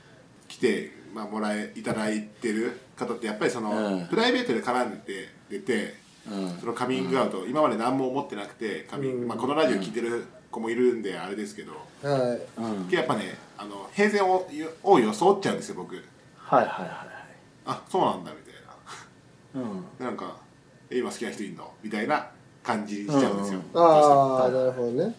[0.46, 4.06] きて、まあ、もらえいただいてる方ってやっぱりその、うん。
[4.06, 5.94] プライベートで絡んで出て
[6.30, 6.56] うん。
[6.60, 9.28] そのカミングアウト、今まで何も思ってなくてカミング、うん。
[9.28, 11.72] まあ、このラジオ聞いてる子もいるんであれですけど、
[12.02, 12.60] はい。
[12.60, 12.88] うん。
[12.90, 14.48] やっぱねあの平然を
[14.84, 15.96] を装っちゃうんですよ僕。
[16.36, 17.07] はいはいはい
[17.68, 18.74] あそうなんだみたいは
[19.54, 19.84] いうん。
[20.00, 20.36] ななんか
[20.90, 21.72] え今好きな人いんの？
[21.82, 22.28] みたいな
[22.64, 25.14] 感じにしちゃうんですよ、うんああなるほどね。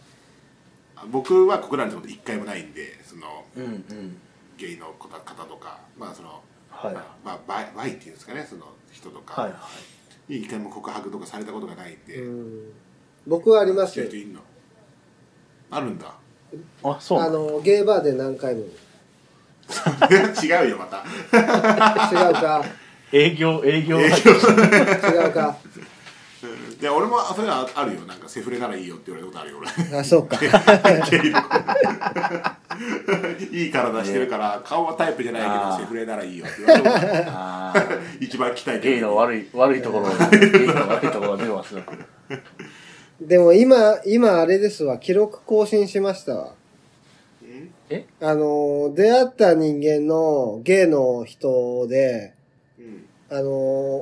[1.12, 4.18] 僕は告られたこと一回もないんでそのうんうん。
[4.58, 5.08] ゲイの方
[5.46, 6.94] とかまあそのはい。
[6.94, 9.42] まあ、まあ、バイバイっていうんですかねその人とか。
[9.44, 9.58] はいは
[10.30, 10.34] い。
[10.34, 12.72] に一回も告白とかされたことがないんで、うん。
[13.26, 14.00] 僕はありま好す。
[14.00, 14.42] よきな人いんの？
[15.72, 16.14] あるんだ。
[16.84, 17.20] あそう。
[17.20, 18.64] あのゲーバーで何回も
[20.44, 21.04] 違うよまた。
[22.12, 22.64] 違うか。
[23.12, 24.00] 営業営業。
[24.00, 25.58] 営業違うか
[26.80, 28.02] で俺もそれはあるよ。
[28.02, 29.58] なんかセフレならいいよって言われたことあるよ
[29.92, 30.00] 俺。
[30.00, 30.38] あそうか。
[30.38, 31.40] ゲイの
[33.52, 38.24] いい体してるから顔はタイプじゃないけどセフレならいいよって言われたことあるあー。
[38.26, 41.82] 一番期待ゲイの悪い悪いところ ゲイの悪いところが出てますよ
[43.20, 44.98] でも今今あれですわ。
[44.98, 46.54] 記録更新しましたわ
[47.90, 48.06] え？
[48.22, 52.34] あの出会った人間のゲイの人で
[52.78, 53.06] うん。
[53.32, 53.52] あの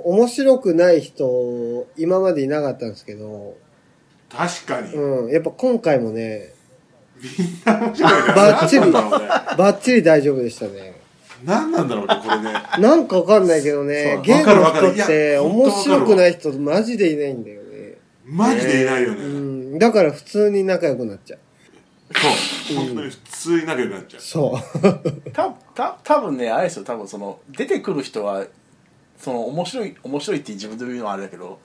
[0.06, 3.58] 面白くない人今までいなかったんですけど。
[4.30, 5.32] 確かに、うん。
[5.32, 6.54] やっぱ今回もね
[7.22, 8.34] みんな面白いね。
[8.34, 10.96] バッチリバッチリ大丈夫でしたね。
[11.44, 12.54] 何なんだろうねこれね。
[12.80, 14.88] なんかわかんないけどねゲイわかるわかる。
[14.88, 17.98] の人って面白くない人マジでいないんだよね。
[18.26, 19.28] マジでいないよね、う
[19.76, 19.80] ん。
[19.80, 21.40] だから普通に仲良くなっちゃう
[22.14, 22.78] そう。
[22.78, 24.22] 本当に普通に仲良くなっちゃう。
[24.22, 25.32] そう。
[25.32, 26.86] たた多分ねあれですよ。
[26.86, 28.46] 多分その出てくる人は
[29.20, 31.60] その面白い面白いって自分で言うのはあれだけど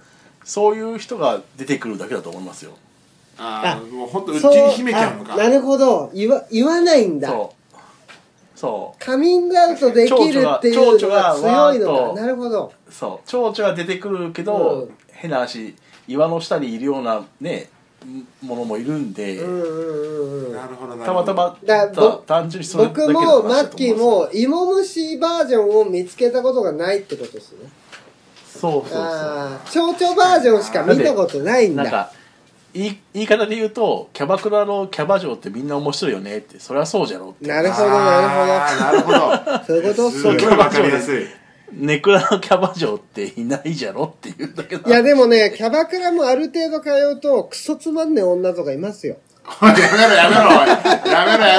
[0.45, 2.73] そういう人が出てくるだけだと思いますよ。
[3.39, 5.35] ああもう本当うちに秘めちゃうのか。
[5.35, 6.11] あなるほど。
[6.15, 7.29] 言わ言わないんだ。
[7.29, 8.59] そう。
[8.59, 9.05] そう。
[9.05, 11.95] カミングアウトできるっていうのが強いのか。
[11.95, 12.73] 蝶々がなるほど。
[12.91, 13.29] そう。
[13.29, 14.95] 蝶々が出てくるけど、うん。
[15.13, 15.75] 変な話
[16.09, 17.71] 岩の下にいるようなね
[18.43, 20.53] ものもいるんで、うんうんうんうん。
[20.53, 21.25] なるほどなるほど。
[21.25, 27.71] たまたま単純にそれだけ僕のもマッキーも芋虫バージョンを見つけたことがないってことですね。
[28.47, 31.83] そうそうそうああ蝶々バージョンしか見たことないんだ。
[31.83, 32.13] なんか
[32.75, 37.47] 言い言い方で言うとキャバクラのキャバ嬢ってみんな面白いよねってそれはそうじゃろって。
[37.47, 39.19] なるほどなるほど。
[39.19, 39.65] るほど。
[39.67, 41.27] そういうことすそうごいわかりやすい
[41.75, 49.17] ネクラのキャバ嬢っていないじゃろって言うんだけどいやでもねキャバクラもある程度通うとクソつまんねえ女とかいますよ。
[49.61, 50.69] おいやめろやめろおい。
[51.11, 51.59] やめろや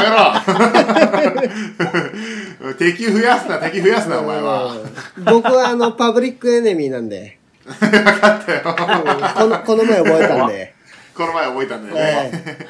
[2.61, 2.73] めろ。
[2.79, 4.77] 敵増やすな敵増やすなお前は。
[5.17, 5.23] うん。
[5.25, 7.39] 僕はあのパブリックエネミーなんで。
[7.65, 10.73] 分かったよ、このこの前覚えたんで。
[11.15, 12.67] この前覚えたんだよえね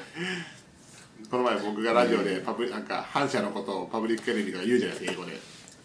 [1.31, 5.39] この前僕がラジオでパブリなんか反社のことをパブリックエネミーとか言うじゃないですか英語で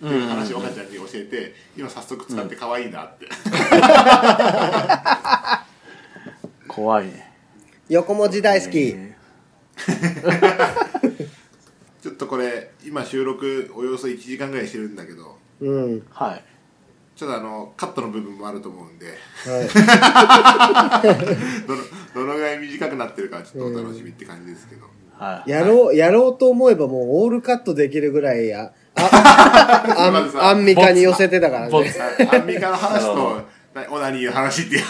[0.04, 3.26] っていう話を岡ちゃんに教えて今早速使って可愛いなって、
[6.68, 7.32] 怖いね。
[7.88, 9.16] 横文字大好き、え
[12.00, 16.02] ち ちょっとこれ今収録およそ1時間ぐらいしてるんだけどうん。
[16.10, 16.44] はい。
[17.16, 19.06] ちょっとあのカットの部分もあると思うんで。
[19.44, 21.00] は
[21.66, 21.82] どの
[22.14, 24.86] どのぐらい短くなってるかちょっとお楽しみって感じですけど、
[25.18, 25.50] はい。
[25.50, 25.52] い。
[25.52, 31.94] やろう、やろうと思えばもうオールカットできるぐらいや、あ、アまずさンアンミカに寄せてたからね。
[32.32, 33.42] アンミカの話と
[33.74, 34.84] なオナニーの話っていう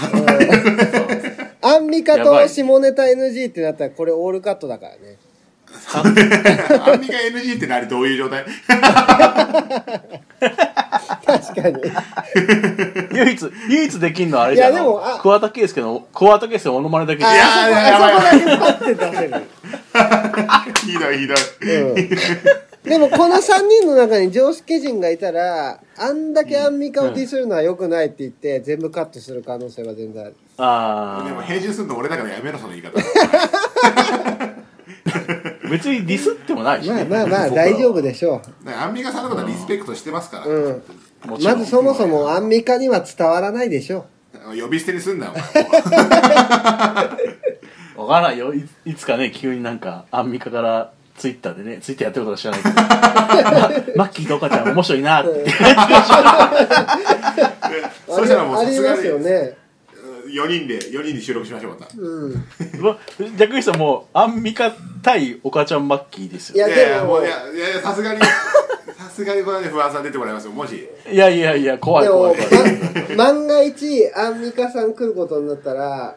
[1.63, 5.19] アンミカと下ネタ NG ってなったらこれオールカットだからね。
[5.95, 6.15] アン
[7.01, 8.45] ミカ NG って何どういう状態？
[11.27, 11.83] 確かに。
[13.13, 14.77] 唯一唯一できんのはあれいじゃん。
[14.77, 17.27] あのやでもあ桑田佳祐の桑田佳祐のモノマネだけで。
[17.27, 19.35] あいやあそこやばいあそこだけパッて出せる。
[20.87, 21.37] ひどいひどい、
[21.83, 22.09] うん
[22.89, 30.37] でもこの3人の中に常識人がいたらあんだけアンミカをディスるのは良くないって言って全部カットする可能性は全然ある。
[30.59, 32.93] あでもあ編集するの俺だからやめろその言い方。
[35.71, 40.83] 別にディスってもないし、ね、まあまあまあ大丈夫でしょだからアンミカさんのことはリスペクトしてますから、う、うん、
[41.43, 44.07] まずそもそもアンミカには伝わらないでしょ
[44.59, 45.43] 呼び捨てにすんなお前。
[47.97, 48.55] わからないよ。
[48.55, 52.75] いいつかね急になんかアンミカからツイッターでねツイッターやってることか知らないけど。
[53.99, 55.31] まマッキーと岡ちゃん面白いなって。
[55.45, 55.51] で
[58.09, 59.57] そしたらもうありますさすがによね。
[60.29, 61.89] 4人で4人で収録しましょうまた。
[61.97, 62.33] うん。
[62.81, 62.99] もう
[63.37, 66.69] 逆にさもうアンミカ対岡ちゃんマッキーですよ。
[66.69, 67.15] いやいやいやでも。
[67.15, 68.29] もういやいやいやさすがに さ
[69.11, 70.53] すがにこれはね不安さん出てもらいますよ。
[70.53, 70.89] もし。
[71.11, 72.37] いやいやいや怖いでも怖い。
[72.37, 72.77] 怖い
[73.17, 76.17] ま万が一アンミカさん来ることになったら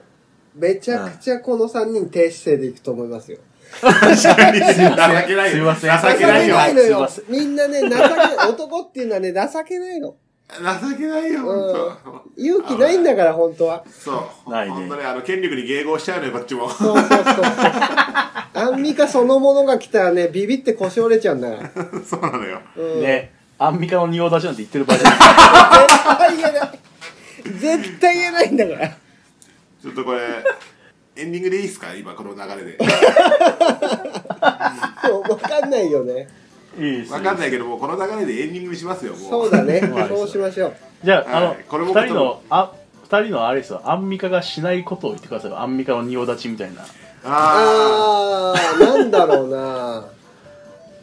[0.55, 3.39] めちゃくちゃこの3人低姿勢でいくと思いますよ
[3.81, 5.57] 情けない。
[5.57, 6.13] よすいません。
[6.13, 6.55] 情けないよ。
[6.55, 7.95] 情けないのよみんなね情け
[8.49, 10.15] 男っていうのはね情けないの。
[10.51, 11.73] 情けないようん。
[12.03, 13.83] 本 勇気ないんだから本当は。
[14.05, 14.49] 当そう。
[14.51, 14.73] ないね。
[14.73, 16.69] 本当ねあの権力に迎合しちゃうのよこっちも。
[16.69, 17.45] そうそうそうそう。
[18.53, 21.69] アンミカそのものが来たらねビビって腰折れちゃうんだから、
[22.03, 22.59] そうなのよ。
[22.75, 25.19] うん、ねアンミカの仁王立ちなんて言ってる場合じゃない。
[25.99, 26.79] 絶対言えない。
[27.59, 28.87] 絶対言えないんだから。
[28.89, 30.19] ちょっとこれ
[31.15, 31.93] エンディングでいいっすか？
[31.95, 32.77] 今この流れで。
[35.03, 36.27] そう分かんないよね。
[37.11, 39.29] わかんないけどもうこの流れでエンディングにしますよもう。
[39.29, 39.81] そうだね。
[39.91, 40.73] はいそうしましょう。
[41.03, 41.45] じゃあ、はい。
[41.45, 42.71] あのこれも二人のあ
[43.03, 43.81] 二人のあれですよ。
[43.83, 45.51] アンミカがしないことを言ってください。
[45.51, 46.81] よアンミカの仁王立ちみたいな。
[47.25, 49.57] ああーなんだろうな。
[49.97, 50.03] あ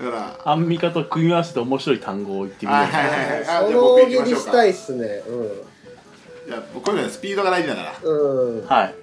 [0.02, 0.52] だから。
[0.52, 2.80] アンミカと組み合わせて面白い単語を言ってみよう。
[2.82, 5.22] はいはいはいその大喜利したいっすね。
[6.48, 7.92] いやこういうのはスピードが大事だから。
[8.02, 8.66] うんうん。
[8.66, 8.94] はい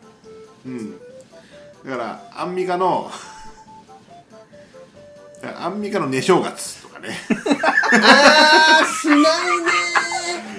[0.66, 0.98] うん。
[1.86, 3.12] だからアンミカの
[5.60, 7.10] アンミカの寝正月とかね。
[8.02, 9.26] あーしないね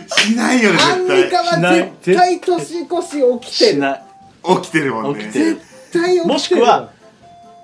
[0.06, 1.58] しないよねアンミ絶カは
[2.04, 2.80] 絶対年越し
[3.40, 3.72] 起きてる。
[3.72, 4.02] しない。
[4.44, 5.24] 対起きてるもんね。
[5.24, 5.44] 起きてる。
[5.56, 6.26] 絶対起きてる。
[6.26, 6.92] もしくは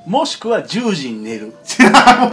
[0.06, 1.46] もしくは10時に寝る。
[1.54, 2.30] もしくは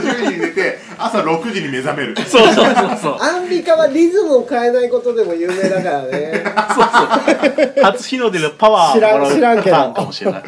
[0.00, 2.16] 10時に寝て朝6時に目覚める。
[2.26, 3.16] そうそうそうそう。
[3.20, 6.42] アンミカはリズムを変えないことでも有名だからね。
[7.82, 9.76] 初日の出でパワー知らんもらう知らんけど。
[9.92, 10.42] かもしれない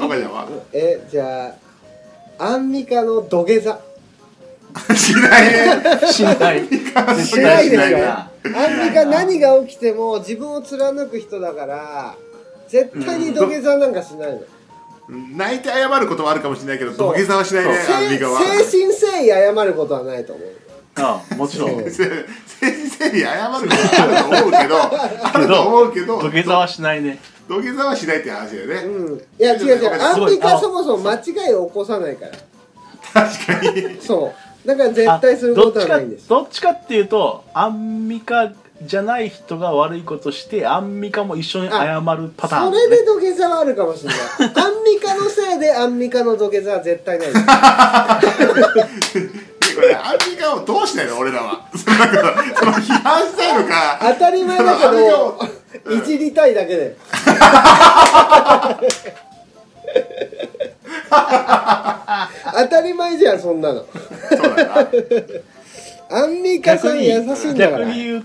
[0.00, 0.46] 岡ちゃんは？
[0.72, 1.52] えじゃ
[2.38, 3.78] あアンミカの土下座。
[4.94, 5.82] しないね。
[6.10, 6.66] しない。
[7.24, 7.70] しない。
[7.70, 8.08] でしょ。
[8.08, 8.28] ア
[8.68, 12.14] ンミカ何が起きても自分を貫く人だから
[12.68, 14.40] 絶対に土下座なんかしないの、
[15.36, 18.40] 泣いて謝ることはあるかもしれないけど土下座はしないねアンミカは。
[18.40, 20.48] 誠心誠意謝ることはないと思う。
[20.94, 21.76] ああもちろん。
[21.82, 22.08] 誠心
[22.90, 27.18] 誠意謝ることはあると思うけどあると思うけど土下座はしないね。
[27.48, 29.18] 土下座はしないって話だよね、うん。
[29.18, 30.02] いや違う違う。
[30.02, 32.32] アンミカそもそも間違いを起こさないから。
[33.26, 33.98] 確かに。
[34.00, 34.32] そ
[34.64, 34.68] う。
[34.68, 36.28] だから絶対することはないんです。
[36.28, 38.52] どっちかどっちかっていうとアンミカ
[38.86, 44.18] じゃない人が悪いことしてアンミカも一緒に謝るパターンそれで土下座はあるかもしれない。
[44.18, 47.44] アンミカのせいでアンミカの土下座は絶対ないです。
[49.74, 51.66] これアンミカをどうしたいの俺らは。
[51.74, 52.16] そのなんか
[52.58, 53.98] その批判したいのか。
[54.14, 55.38] 当たり前だけど
[55.96, 56.96] いじりたいだけで。
[62.54, 63.86] 当たり前じゃんそんなの。
[64.30, 64.88] そうだな。
[66.10, 67.86] アンミカさん優しいんだから。
[67.86, 68.24] 逆に言う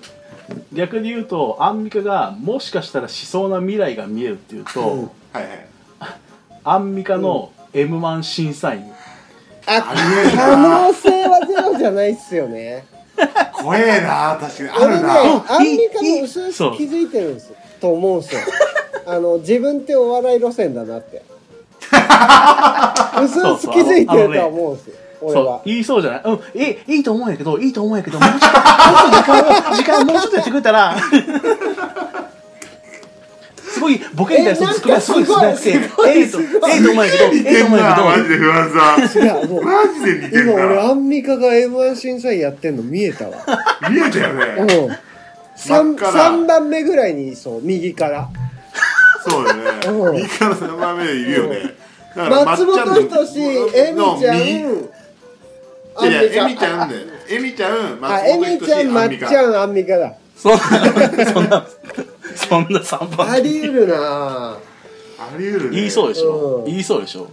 [0.74, 5.04] 逆に言うとアンミカがもしかしたらしそうな未来が見えるっていうと、うん。
[5.34, 5.68] はいはい。
[6.64, 8.92] アンミカの m 1審査員、
[9.66, 12.86] あ可能性はゼロじゃないっすよね。
[13.54, 14.70] 怖えな確かに。
[14.70, 15.56] あ俺ねるな。
[15.56, 18.42] アンミカも薄々気づいてるんですと思うんすよ。
[19.06, 21.24] あの自分ってお笑い路線だなって。
[23.24, 24.96] 薄々気づいてるとは思うんすよ
[25.66, 26.22] 言いそうじゃない？
[26.26, 30.96] うんいいいいと思うんやけどいいと思うんやけどもうちょっともうちょっと時間を時間もうちょっとやってくれたら
[33.70, 35.78] すごいボケに対するツッコミがすごい少なくてええ
[36.24, 36.46] えとえ
[36.78, 38.06] えと思うんやけどええと思うんやけど。
[38.06, 39.20] なマジで不安さ。
[39.20, 43.38] んいやもうマジで似てん今俺なアンミカが M1 審査員やってんの見えたわ。
[43.92, 44.68] 見えたようん。
[44.90, 45.00] ね
[45.56, 46.12] 真 3, っ赤な。
[46.12, 48.30] 三番目ぐらいにいそう右から。
[49.28, 49.98] そうだうん。
[49.98, 51.60] よね右から3番目でいるよね。
[52.16, 53.42] だから松本人志
[53.78, 54.90] エミちゃん
[56.00, 60.14] いやエミちゃんだよエミちゃんあ松エ本人志ミちゃんまっちゃんアンミカだ。
[60.36, 61.68] そんなそんな
[62.36, 63.30] そんな3番。
[63.32, 63.96] あり得るな。
[63.98, 64.58] あ
[65.38, 65.78] り得るね。
[65.78, 66.58] 言いそうでしょ。
[66.58, 66.66] うん。
[66.66, 67.28] 言いそうでしょ。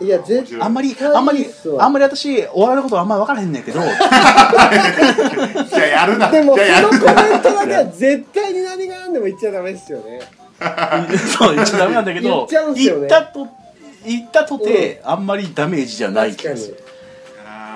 [0.00, 1.44] いや絶対あんまり対あんまり
[1.78, 3.80] あんまり私お笑いのことあんまり分からへんねんけど。
[3.84, 3.92] じゃ
[5.74, 6.30] あやるな。
[6.30, 10.20] でもそのコメントだけは絶対に何が何でも言っちゃダメですよね。
[11.38, 13.08] そう言っちゃダメなんだけ言どっちゃうんすよね。
[13.08, 13.46] 言ったと
[14.06, 16.82] 言ったとてあんまりダメージじゃない気がする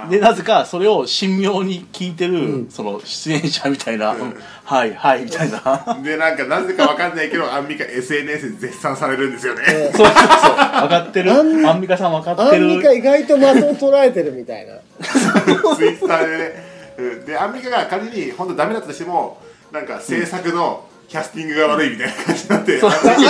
[0.09, 2.71] でなぜかそれを神妙に聞いてる、うん。
[2.71, 4.35] その出演者みたいな、うん。
[4.65, 5.99] はいはいみたいな。
[6.03, 9.63] でなんかなぜかわかんないけどアンミカ SNS で絶賛されるんですよね。
[9.65, 10.07] そうそうそう。
[10.07, 11.33] 分かってる。
[11.33, 12.67] アンミカさん分かアってる。
[12.67, 14.75] ンミカ意外と的を捉えてるみたいな。
[15.77, 16.65] ツイッターでね。
[16.99, 17.25] うん。
[17.25, 19.39] でアンミカが仮に本当ダメだったとしても
[19.73, 22.87] なんか制作のキャスティングが悪いみたいな感じになって、ア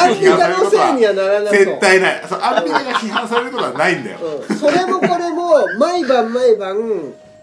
[0.08, 2.22] ンミカのせいにはならな絶対ない。
[2.28, 4.18] そうアンミカが批判されることはないんだよ。
[4.48, 4.56] うん。
[4.56, 6.76] それもこれも毎晩毎晩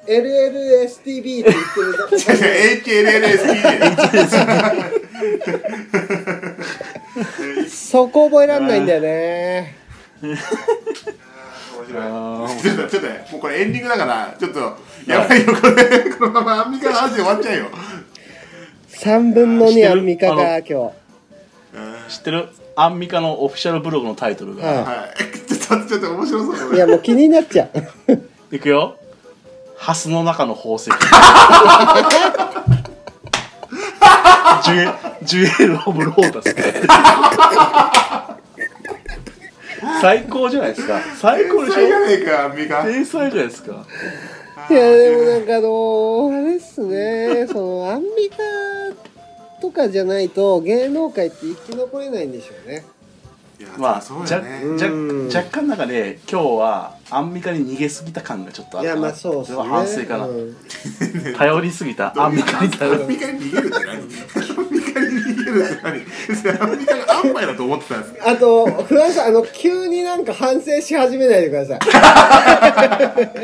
[0.07, 1.97] LLSTB って言ってる。
[1.97, 3.61] だけ HLLSP
[7.63, 9.75] でそこ覚えらんないんだよね。
[10.21, 10.35] 面
[11.87, 12.03] 白い。
[12.03, 14.59] あーちょっとちょっとねもうこれエンディングだからちょっと
[15.05, 16.09] やばいよこれ。
[16.11, 17.65] このままアンミカの話で終わっちゃうよ
[19.01, 20.91] 3分の2アンミカが今
[22.07, 22.15] 日。
[22.15, 22.49] 知ってる？
[22.75, 25.15] アンミカのオフィシャルブログのタイトルが、はいはい。
[25.57, 27.75] ちょっとちょっと面白そういやもう気になっちゃう。
[28.55, 28.95] いくよ。
[29.75, 30.85] ハスの中の宝石。
[30.85, 34.93] ジュエ
[35.23, 36.55] ジュエル・オブ・ロータス。
[39.99, 41.01] 最高じゃないですか。
[41.19, 42.83] 最高でし天才じゃょねえかアンミカ。
[42.83, 43.83] 天才じゃないですか。
[44.69, 47.47] いやでもなんかあのあれっすね。
[47.47, 48.37] そのアンミカ
[49.61, 52.83] とかじゃないと芸能界って生き残れないんでしょうね。
[53.77, 54.43] まあ、じゃそうよ
[54.73, 54.77] ね。
[54.77, 55.27] じゃうん。
[55.27, 58.89] 若干なんかね今日はアンミカに逃げすぎた感がちょっとあった。
[58.89, 59.57] いやまあそうっすね。
[59.57, 60.55] れは反省かな、うん。
[61.37, 62.11] 頼りすぎた。
[62.19, 64.40] アンミカに頼りアンミカに逃げるって何？
[65.51, 66.01] るって何？
[66.59, 71.79] アンミカがアンパイだと思ってたんですあと不安さんあの急になんか反省し始めないでください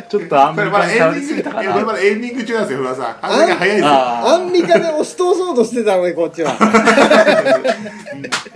[0.09, 6.55] ちょっとアンミこれまだカに頼りエンディングたかいやこれまだエンディング中なんですよ不破さん話が早いですよあアンミカで押し通そうとしてたのにこっちは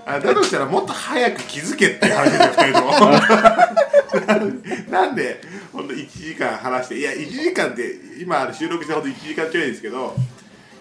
[0.06, 5.41] あだとしたらもっと早く気づけっていう話ですよ2人ともなんで
[5.72, 10.16] ほんと1時間話していや1時間って今収録してほんと1時間ちょいですけど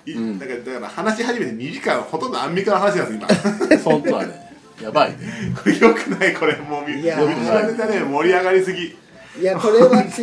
[0.07, 0.39] うん。
[0.39, 3.37] だからだから話し始めて2時間ほとんどアンミカの話なんです
[3.69, 3.77] 今。
[3.77, 4.51] あ 本当はね。
[4.83, 5.17] やばいね。
[5.57, 8.97] こ れよくないこれもうみいやみんなネタね盛り上がりすぎ。
[9.41, 10.23] いやこれはち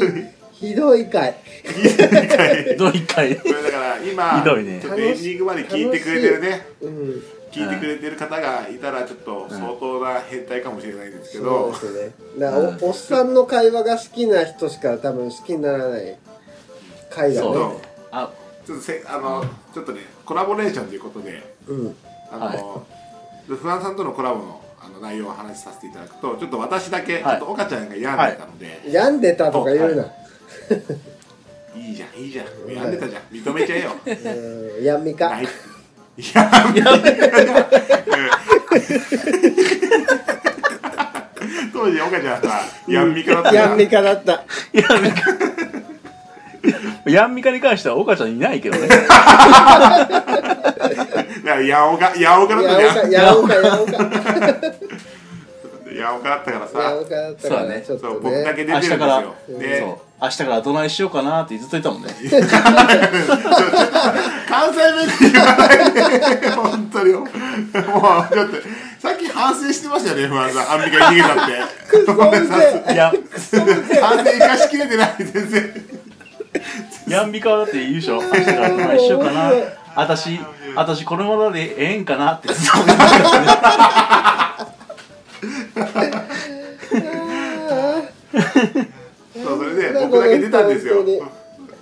[0.51, 1.35] ひどい回。
[2.77, 3.35] どう一回。
[3.35, 4.79] これだから今ひどいね。
[4.81, 6.65] ちょっとエンディングまで聞いてくれてるね。
[6.81, 12.11] うん聞いてくれてる方がいたらちょっと相当な変態かもしれないんですけそうど、ですね。
[12.37, 16.17] だからおおっさんの会話が好きな人しか多分好きにならない
[17.09, 17.47] 回だね
[18.67, 21.95] ちょっとせあのちょっとねコラボレーションということでうん。
[22.29, 22.85] あの、
[23.47, 27.23] 不安さんとのコラボのあの内容をお話しさせていただくとちょっと私だけ、はい。
[27.23, 30.03] ちょっと岡ちゃんが病んでたので、病んでたとか言うな、
[31.77, 32.47] い、いじゃんいいじゃん。
[32.67, 33.21] 病んでたじゃん。
[33.31, 33.91] 認めちゃえよ。
[34.05, 35.03] うん。
[35.05, 35.29] みか。
[35.29, 35.43] ない。
[35.43, 35.47] い
[36.33, 36.51] や
[41.71, 44.43] 当時岡ちゃんはやんみかだったやんみかだった。
[44.73, 45.56] ヤンミカ
[47.07, 48.87] ヤンミカに関しては岡ちゃんいないけどね。
[48.87, 49.07] だか
[51.43, 53.11] らやおかやおかだったじゃん。
[53.11, 54.09] やおかやおかやお
[54.59, 54.67] か
[55.97, 57.75] やおかだったからやさおかだったかそうだね。
[57.75, 59.35] らちょっとそう僕だけね出てるんですよ。
[59.49, 59.97] 明でそう。
[60.19, 62.09] 明日からどないしようかなってずっと言ったもんね。
[64.49, 65.77] 関西弁で言わない
[66.41, 67.13] で本当に。
[67.13, 68.55] もうちょっと
[68.99, 70.71] さっき反省してましたよね不安さん。
[70.73, 71.45] アンミカに逃げたっ
[72.87, 72.93] て。
[72.93, 72.95] い。
[72.97, 73.13] や。
[74.01, 75.96] 反省生かしきれてない全然
[77.07, 78.21] ヤンミカはだって言うでしょ。
[78.21, 79.51] 明日からどないしようかな。
[79.95, 80.39] 私
[80.75, 82.53] 私このままでええんかなって。
[82.53, 83.47] ずっと思いましたよね
[89.33, 91.03] そうそれで僕だけ出たんですよ。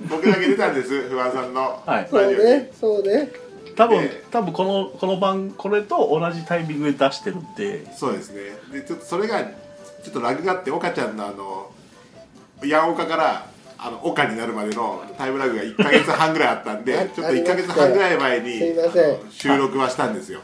[0.10, 2.08] 僕だけ出たんです不安さんのはい。
[2.10, 3.32] そうねそうね。
[3.76, 7.86] 多分で多分このこの番これと同じタイミングで出してるんで。
[7.94, 8.42] そうですね。
[8.72, 11.72] でちょっとそれがちょっとラグがあって岡ちゃんのあの
[12.64, 13.48] やん岡から
[13.78, 19.16] あの岡になるまでのタイムラグが1か月半ぐらいあったんであちょっと1か月半ぐらい前にすいません。
[19.16, 20.42] あの収録はしたんですよ。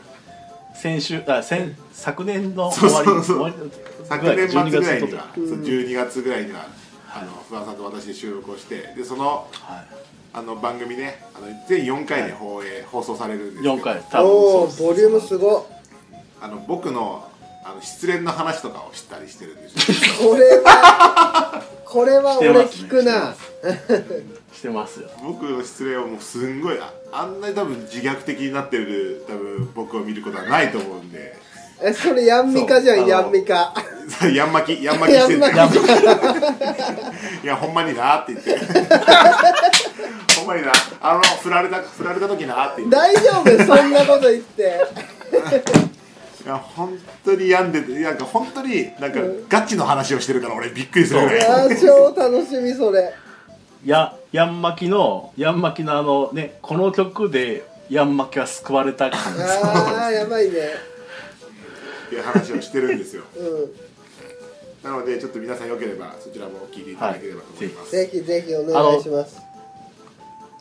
[0.73, 3.37] 先週あ先昨年のそう終わりそうそう。
[3.37, 3.71] 終わり
[4.05, 6.65] 昨年末ぐらいに12は月そう12月ぐらいには
[7.13, 9.85] あの不安さんと私で収録をしてでそのは
[10.33, 13.75] あの番組ねあの全4回で放映放送されるんですけど。
[13.75, 14.27] 4回多分
[14.87, 15.67] ボリュームすご
[16.41, 17.30] あの僕の
[17.63, 20.29] あの失恋の話とかをしたりしてるんですよ。
[20.31, 23.35] これは これは俺聞くな。
[24.53, 25.09] してますよ。
[25.23, 31.35] 僕の失恋はもうすんごいああんなに多分自虐的になってる多分僕を見ることはないと思うんで。
[31.83, 33.73] えそれヤンミカじゃんヤンミカ。
[34.33, 35.79] ヤンマキヤンマキしてんだヤンマキ
[37.43, 38.59] いやほんまになって言って。
[40.37, 42.95] ほんまになあの振られた振られた時なって言って。
[42.95, 44.81] 大丈夫そんなこと言って
[46.43, 51.69] いや本当に病んでてなんか本当になんかガチの話をしてるから俺びっくりするぐいらい。
[51.69, 53.13] や超楽しみそれ。
[53.85, 59.19] やヤンマキのヤンマキのあのねこの曲でヤンマキは救われた感。
[59.35, 60.91] じああやばいね。
[62.07, 63.23] っていう話をしてるんですよ。
[63.37, 63.91] うん。
[64.83, 69.39] なのでちょっと皆さんよければそちらも聞いていただければと思います、ぜひぜひお願いします。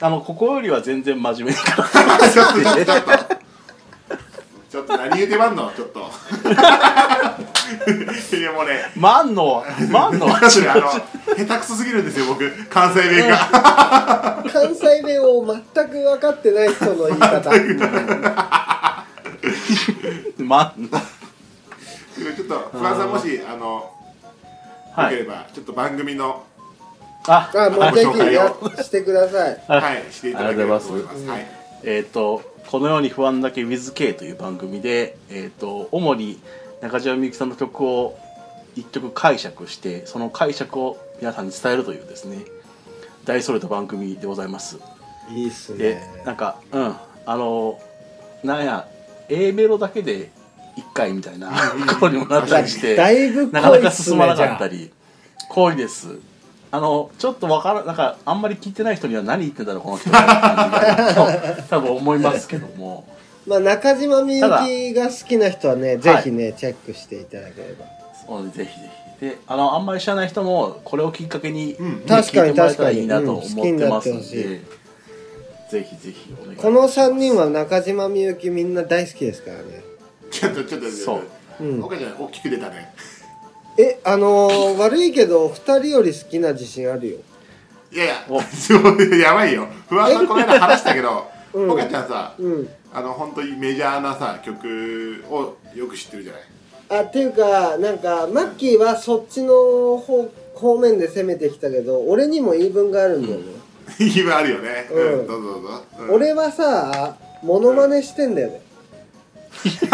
[0.03, 3.50] あのここよりは全然真面目に ちょっとちょっとちょっと
[4.71, 5.73] ちょっと何言うてまんの？
[5.73, 5.99] ちょっと。
[8.37, 8.93] いやもうね。
[8.97, 9.65] 万の？
[9.91, 10.29] 万の？
[10.29, 11.01] だってねあの下
[11.35, 12.49] 手くそすぎるんですよ僕。
[12.69, 13.37] 関西弁が。
[14.53, 17.51] 関西弁を全く分かってない人の言い方。
[20.39, 23.91] 万ちょっと不安さんもしあの
[24.95, 25.17] はい。
[25.17, 26.45] よければちょっと番組の
[27.27, 28.19] ああもうぜご紹
[28.63, 29.61] 介ひしてください。
[29.67, 29.81] はい。
[29.81, 31.27] はいしていただければと思います。
[31.27, 31.47] はい。
[31.83, 36.41] えっ、とこのように不安だけ WithK という番組で、えー、と主に
[36.81, 38.17] 中島みゆきさんの曲を
[38.77, 42.39] 一曲解釈してその解釈を皆さんに伝えるというですね
[43.25, 44.79] 大それた番組でございます。
[45.31, 46.95] いいっすでなんかうん
[47.27, 47.81] あの
[48.45, 48.89] なんや
[49.29, 50.31] A メロだけで
[50.77, 51.51] 1回みたいな
[51.99, 54.91] ことにもなったりしてだいぶなかなか進まなかったり。
[55.51, 56.21] 濃いです
[56.73, 60.11] あのちょっとわからなんかあんまり聞いてない人には何言ってんだろうこの人。
[60.11, 63.07] は多分思いますけども。
[63.47, 67.87] まあ中島みゆきが好きな人はねぜひねチェックしていただければ。
[68.27, 68.91] そうぜひぜ
[69.21, 69.27] ひ。
[69.27, 71.99] であのあんまり知らない人もこれをきっかけに、うん。
[71.99, 74.23] ね確かに確かにいいなと思ってますんうん。
[74.23, 74.63] ぜ
[75.83, 76.63] ひぜひお願いします。
[76.63, 79.83] この3人は中島みゆきみんな大好きですからね。
[80.31, 81.21] ちょっとちょっとちょっ
[81.59, 81.65] と。
[81.65, 81.83] うん。
[81.83, 82.95] 岡ちゃん大きく出たね
[83.79, 87.17] えあのー、悪いけど2人より好きな自信あるよ。
[87.93, 88.15] いやいや
[89.31, 89.67] やばいよ。
[89.89, 91.71] 不安さんこの間話したけど うん。
[91.71, 92.69] 岡ちゃんさうん。
[92.93, 96.43] あの本当にメジャーなさ曲をよく知ってるじゃない？
[96.89, 99.53] あっていうかなんかマッキーはそっちの
[99.97, 103.45] 方方面で攻めてきたけど俺にも言い分があるんだよね、
[104.17, 104.89] 今あるよね。
[104.91, 105.21] うん。
[105.21, 105.69] うんどうぞどうぞ。
[106.01, 106.11] うん。
[106.17, 108.61] 俺はさモノマネしてんだよね。
[109.65, 109.89] 二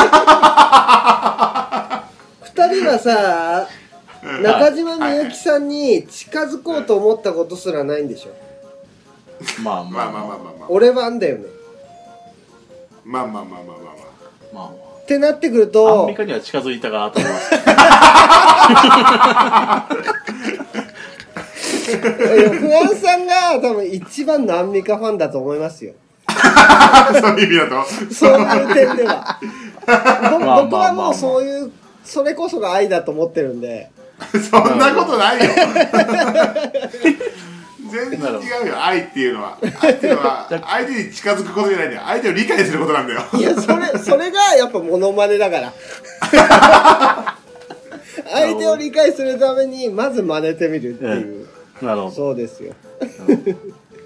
[2.68, 3.68] 人はさ
[4.22, 4.42] うん。
[4.42, 8.30] 中島みゆきさんに近づこうと思ったことすらないんでしょ？
[9.62, 10.52] まあまあまあまあまあまあ。
[10.60, 11.44] まあ俺はあんだよね。
[13.04, 13.94] まあまあまあまあまあ
[14.54, 14.70] ままあ
[15.02, 17.54] ってなってくるアンとミカには近づいたかなと思います。
[17.54, 17.56] い
[22.42, 25.92] や不安さんが多分一番のアンミカファンだと思いますよ。
[26.26, 28.14] あ そういう意味だと。
[28.14, 29.38] そういう点では。
[29.86, 30.62] ぼまあまあまあ。
[30.62, 31.72] 僕はもうそういう
[32.06, 33.90] それこそが愛だと思ってるんで。
[34.50, 35.50] そんなことないよ。
[37.90, 38.24] 全然違
[38.64, 39.58] うよ愛っていうのは。
[39.80, 42.02] 愛っていうのは 相手に近づくことじゃないんだよ。
[42.06, 43.22] 相手を理解することなんだよ。
[43.34, 45.72] いやそれそれがやっぱモノマネだから。
[48.32, 51.46] 相手を理解するためにまず真似てみるっていう、
[51.82, 52.10] なるほど。
[52.10, 52.72] そうですよ。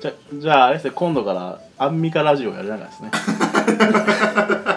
[0.03, 3.11] じゃじゃああれですね今度からアンミカラジオやりながらですね。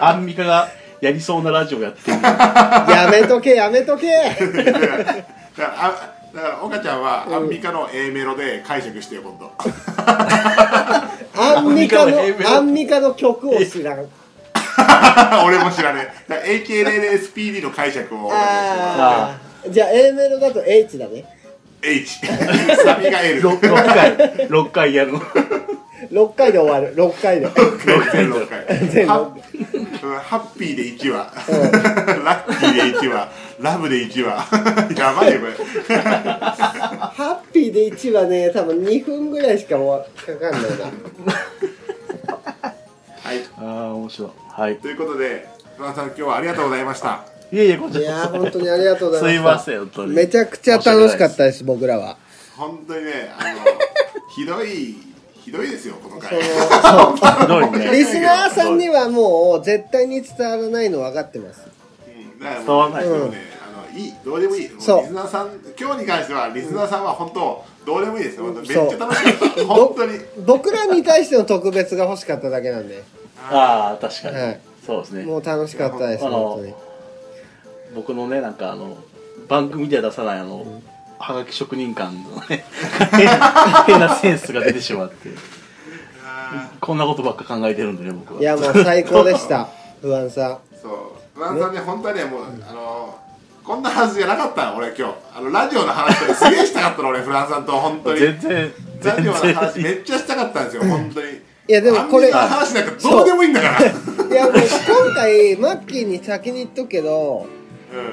[0.00, 0.68] アンミカが
[1.04, 2.22] やりそうなラジオやってみる。
[2.24, 4.06] やめとけやめとけ。
[4.08, 4.40] だか
[5.58, 9.52] らあだから岡ちゃんはアンミカの A メロで解釈してよ今度。
[11.36, 12.50] アンミカのアンミカの A メロ。
[12.50, 13.98] アンミカの曲を知らん。
[15.44, 16.30] 俺も知らねえ。
[16.30, 21.22] だから AKLSPD の解釈をああじゃあ A メロだと H だね。
[21.82, 22.20] H
[22.82, 26.96] サビが L 6, 回6回やるの6回で終わる。
[26.96, 27.50] 6回で。
[28.12, 28.88] 全6回。
[28.88, 29.83] 全ハうん
[30.22, 31.32] ハッピーで1話。
[32.24, 33.28] ラッキーで1話。
[33.60, 34.44] ラブで1話。
[34.98, 35.96] やばいよこれ。
[35.96, 40.84] ハッピーで1はね多分2分ぐらいしかわかかんないな。
[43.22, 43.44] はい。
[43.58, 44.30] ああ面白い。
[44.48, 44.76] はい。
[44.76, 45.48] ということで
[45.78, 47.24] 不安さん今日はありがとうございました。
[47.52, 49.64] いえいえこちいらやー本当にありがとうございました。
[49.64, 50.14] すいません本当に。
[50.14, 52.16] めちゃくちゃ楽しかったです僕らは。
[52.56, 53.60] 本当にねあの
[54.34, 54.96] ひどい
[55.44, 57.90] ひどいですよこのそ回のひどいね。
[57.98, 61.68] リスナーさんにはもう絶対に伝わらないの分かってます。
[62.08, 62.38] うん。
[62.38, 63.04] だから伝わんない。
[63.04, 63.10] ね
[63.62, 64.68] あのいいどうでもいい。
[64.68, 68.44] もうリスそうナーさん今日に関してはリスナーさんは本当どうでもいいですよ。
[68.44, 70.18] 本当めっちそうゃ楽しかった本当に。
[70.46, 73.02] 僕 らに対しての特別が欲しかっただけなんで。
[73.50, 74.60] ああ確かに、はい。
[74.86, 75.24] そうですね。
[75.24, 76.74] もう楽しかったですあの本当に。
[77.94, 78.96] 僕のねなんかあの
[79.46, 80.64] 番組では出さないあの、
[81.18, 82.64] はがき職人間のね
[83.86, 85.30] 変なセンスが出てしまって。
[86.24, 88.40] あこんなことばっか考えてるんでね僕は。
[88.40, 89.68] いやもう最高でした。
[90.00, 90.52] 不安さん。
[90.52, 91.38] ーそう。
[91.38, 93.18] 不安さんね本当はねもうあの
[93.62, 95.14] こんなはずじゃなかったの俺今日。
[95.36, 98.20] あのラジオの話とかすげえしたかったの俺フランさんと本当に。
[98.20, 101.26] 全然ラジオの全話め然っちゃしたかったんですよ本当に。
[101.66, 103.80] いやでもこれ話なんかどうでもいいんだから。
[103.88, 107.46] いやもう今回マッキーに先に言っとくけど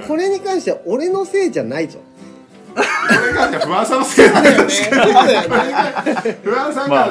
[0.01, 0.07] うん。
[0.07, 1.99] これに関しては俺のせいじゃないぞ。
[1.99, 2.03] こ
[2.75, 4.69] れがじゃあ不安さんのせいなんだよね。
[6.43, 7.03] 不安さんが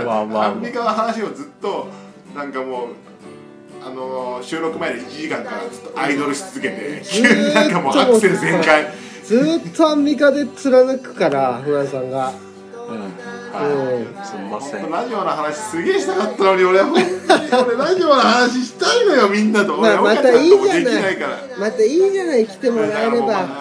[0.48, 1.88] アンミカの話をずっと
[2.34, 2.86] なんかもう
[3.84, 8.86] あのー収録前で1時間からずっとアイドルし続けて急になんかもうアクセル全開。
[9.24, 12.32] ずーっとアンミカで貫くから不安さんが。
[12.88, 12.96] うん。
[12.96, 13.00] う
[13.52, 14.26] はい。
[14.26, 14.90] すみません。
[14.90, 19.76] ラジオの話すげえしたかったのに俺本当に俺ラジオの話したいのよみんなと。
[19.76, 21.16] まあ俺またいいじゃなない
[21.58, 22.46] またいいじゃない。
[22.46, 23.59] 来てもらえれば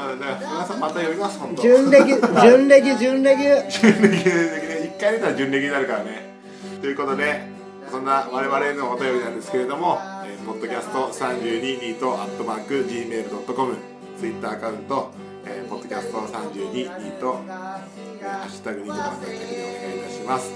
[0.80, 1.62] また呼びます本当。
[1.62, 3.70] 準レギュ準レギュ準レギュ。
[3.70, 6.34] 準レギで一回出たら準レギになるからね。
[6.82, 7.48] ということで
[7.92, 13.78] そんな我々へのお便りなんですけれども、えー、ポッドキャスト32ニートアットマーク Gmail.com
[14.18, 15.12] ツイッターアカウント、
[15.46, 20.52] えー、ポッドキャスト32ニート、えー、ハッシュタグニート番組だけでお願いいたします。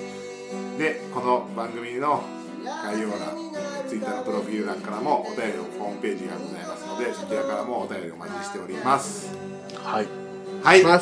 [0.77, 2.23] でこの番組の
[2.63, 3.19] 概要欄
[3.87, 9.42] ツイッターのプロフィール欄からもお便りのホームページがございますのでそちらからもお便りお待ちしております
[9.83, 10.07] はい
[10.63, 10.79] はい。
[10.81, 10.99] いや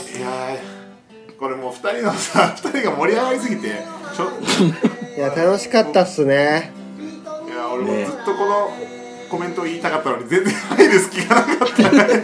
[1.40, 3.84] これもう二人のさ、 二人が盛り上がりすぎて、
[4.16, 4.26] ちょ、
[5.16, 6.72] い いや楽しかったっすね
[7.62, 8.72] や俺もねずっとこの
[9.30, 12.22] コメントを言いたかったのに全然入る隙がなかったね。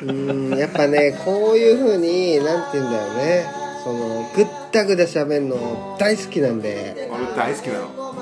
[0.00, 3.46] うんやっぱねこういう風になんて言うんだよね
[3.84, 8.14] そのぐったぐだ喋るの大好きなんで俺大好きなの。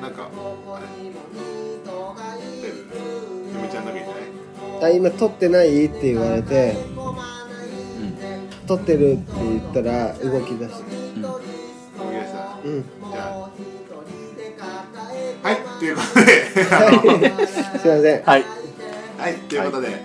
[0.00, 0.28] なんか
[0.68, 0.86] あれ、
[4.82, 5.86] あ今撮ってない？
[5.86, 6.76] って言われて
[8.66, 9.14] 撮ってる？
[9.14, 10.96] って言ったら動き出して
[11.98, 12.58] 思い出した。
[12.64, 12.82] うん。
[12.82, 13.50] じゃあ。
[15.40, 16.26] はい、ということで、
[17.46, 18.22] すいません。
[18.24, 18.44] はい。
[19.18, 20.02] はい、ということで、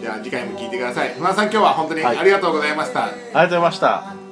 [0.00, 1.14] じゃあ次回も聞いてください。
[1.14, 2.18] 船田さん、今日は本当にはい。
[2.18, 3.06] ありがとうございました。
[3.06, 4.29] ありがとうございました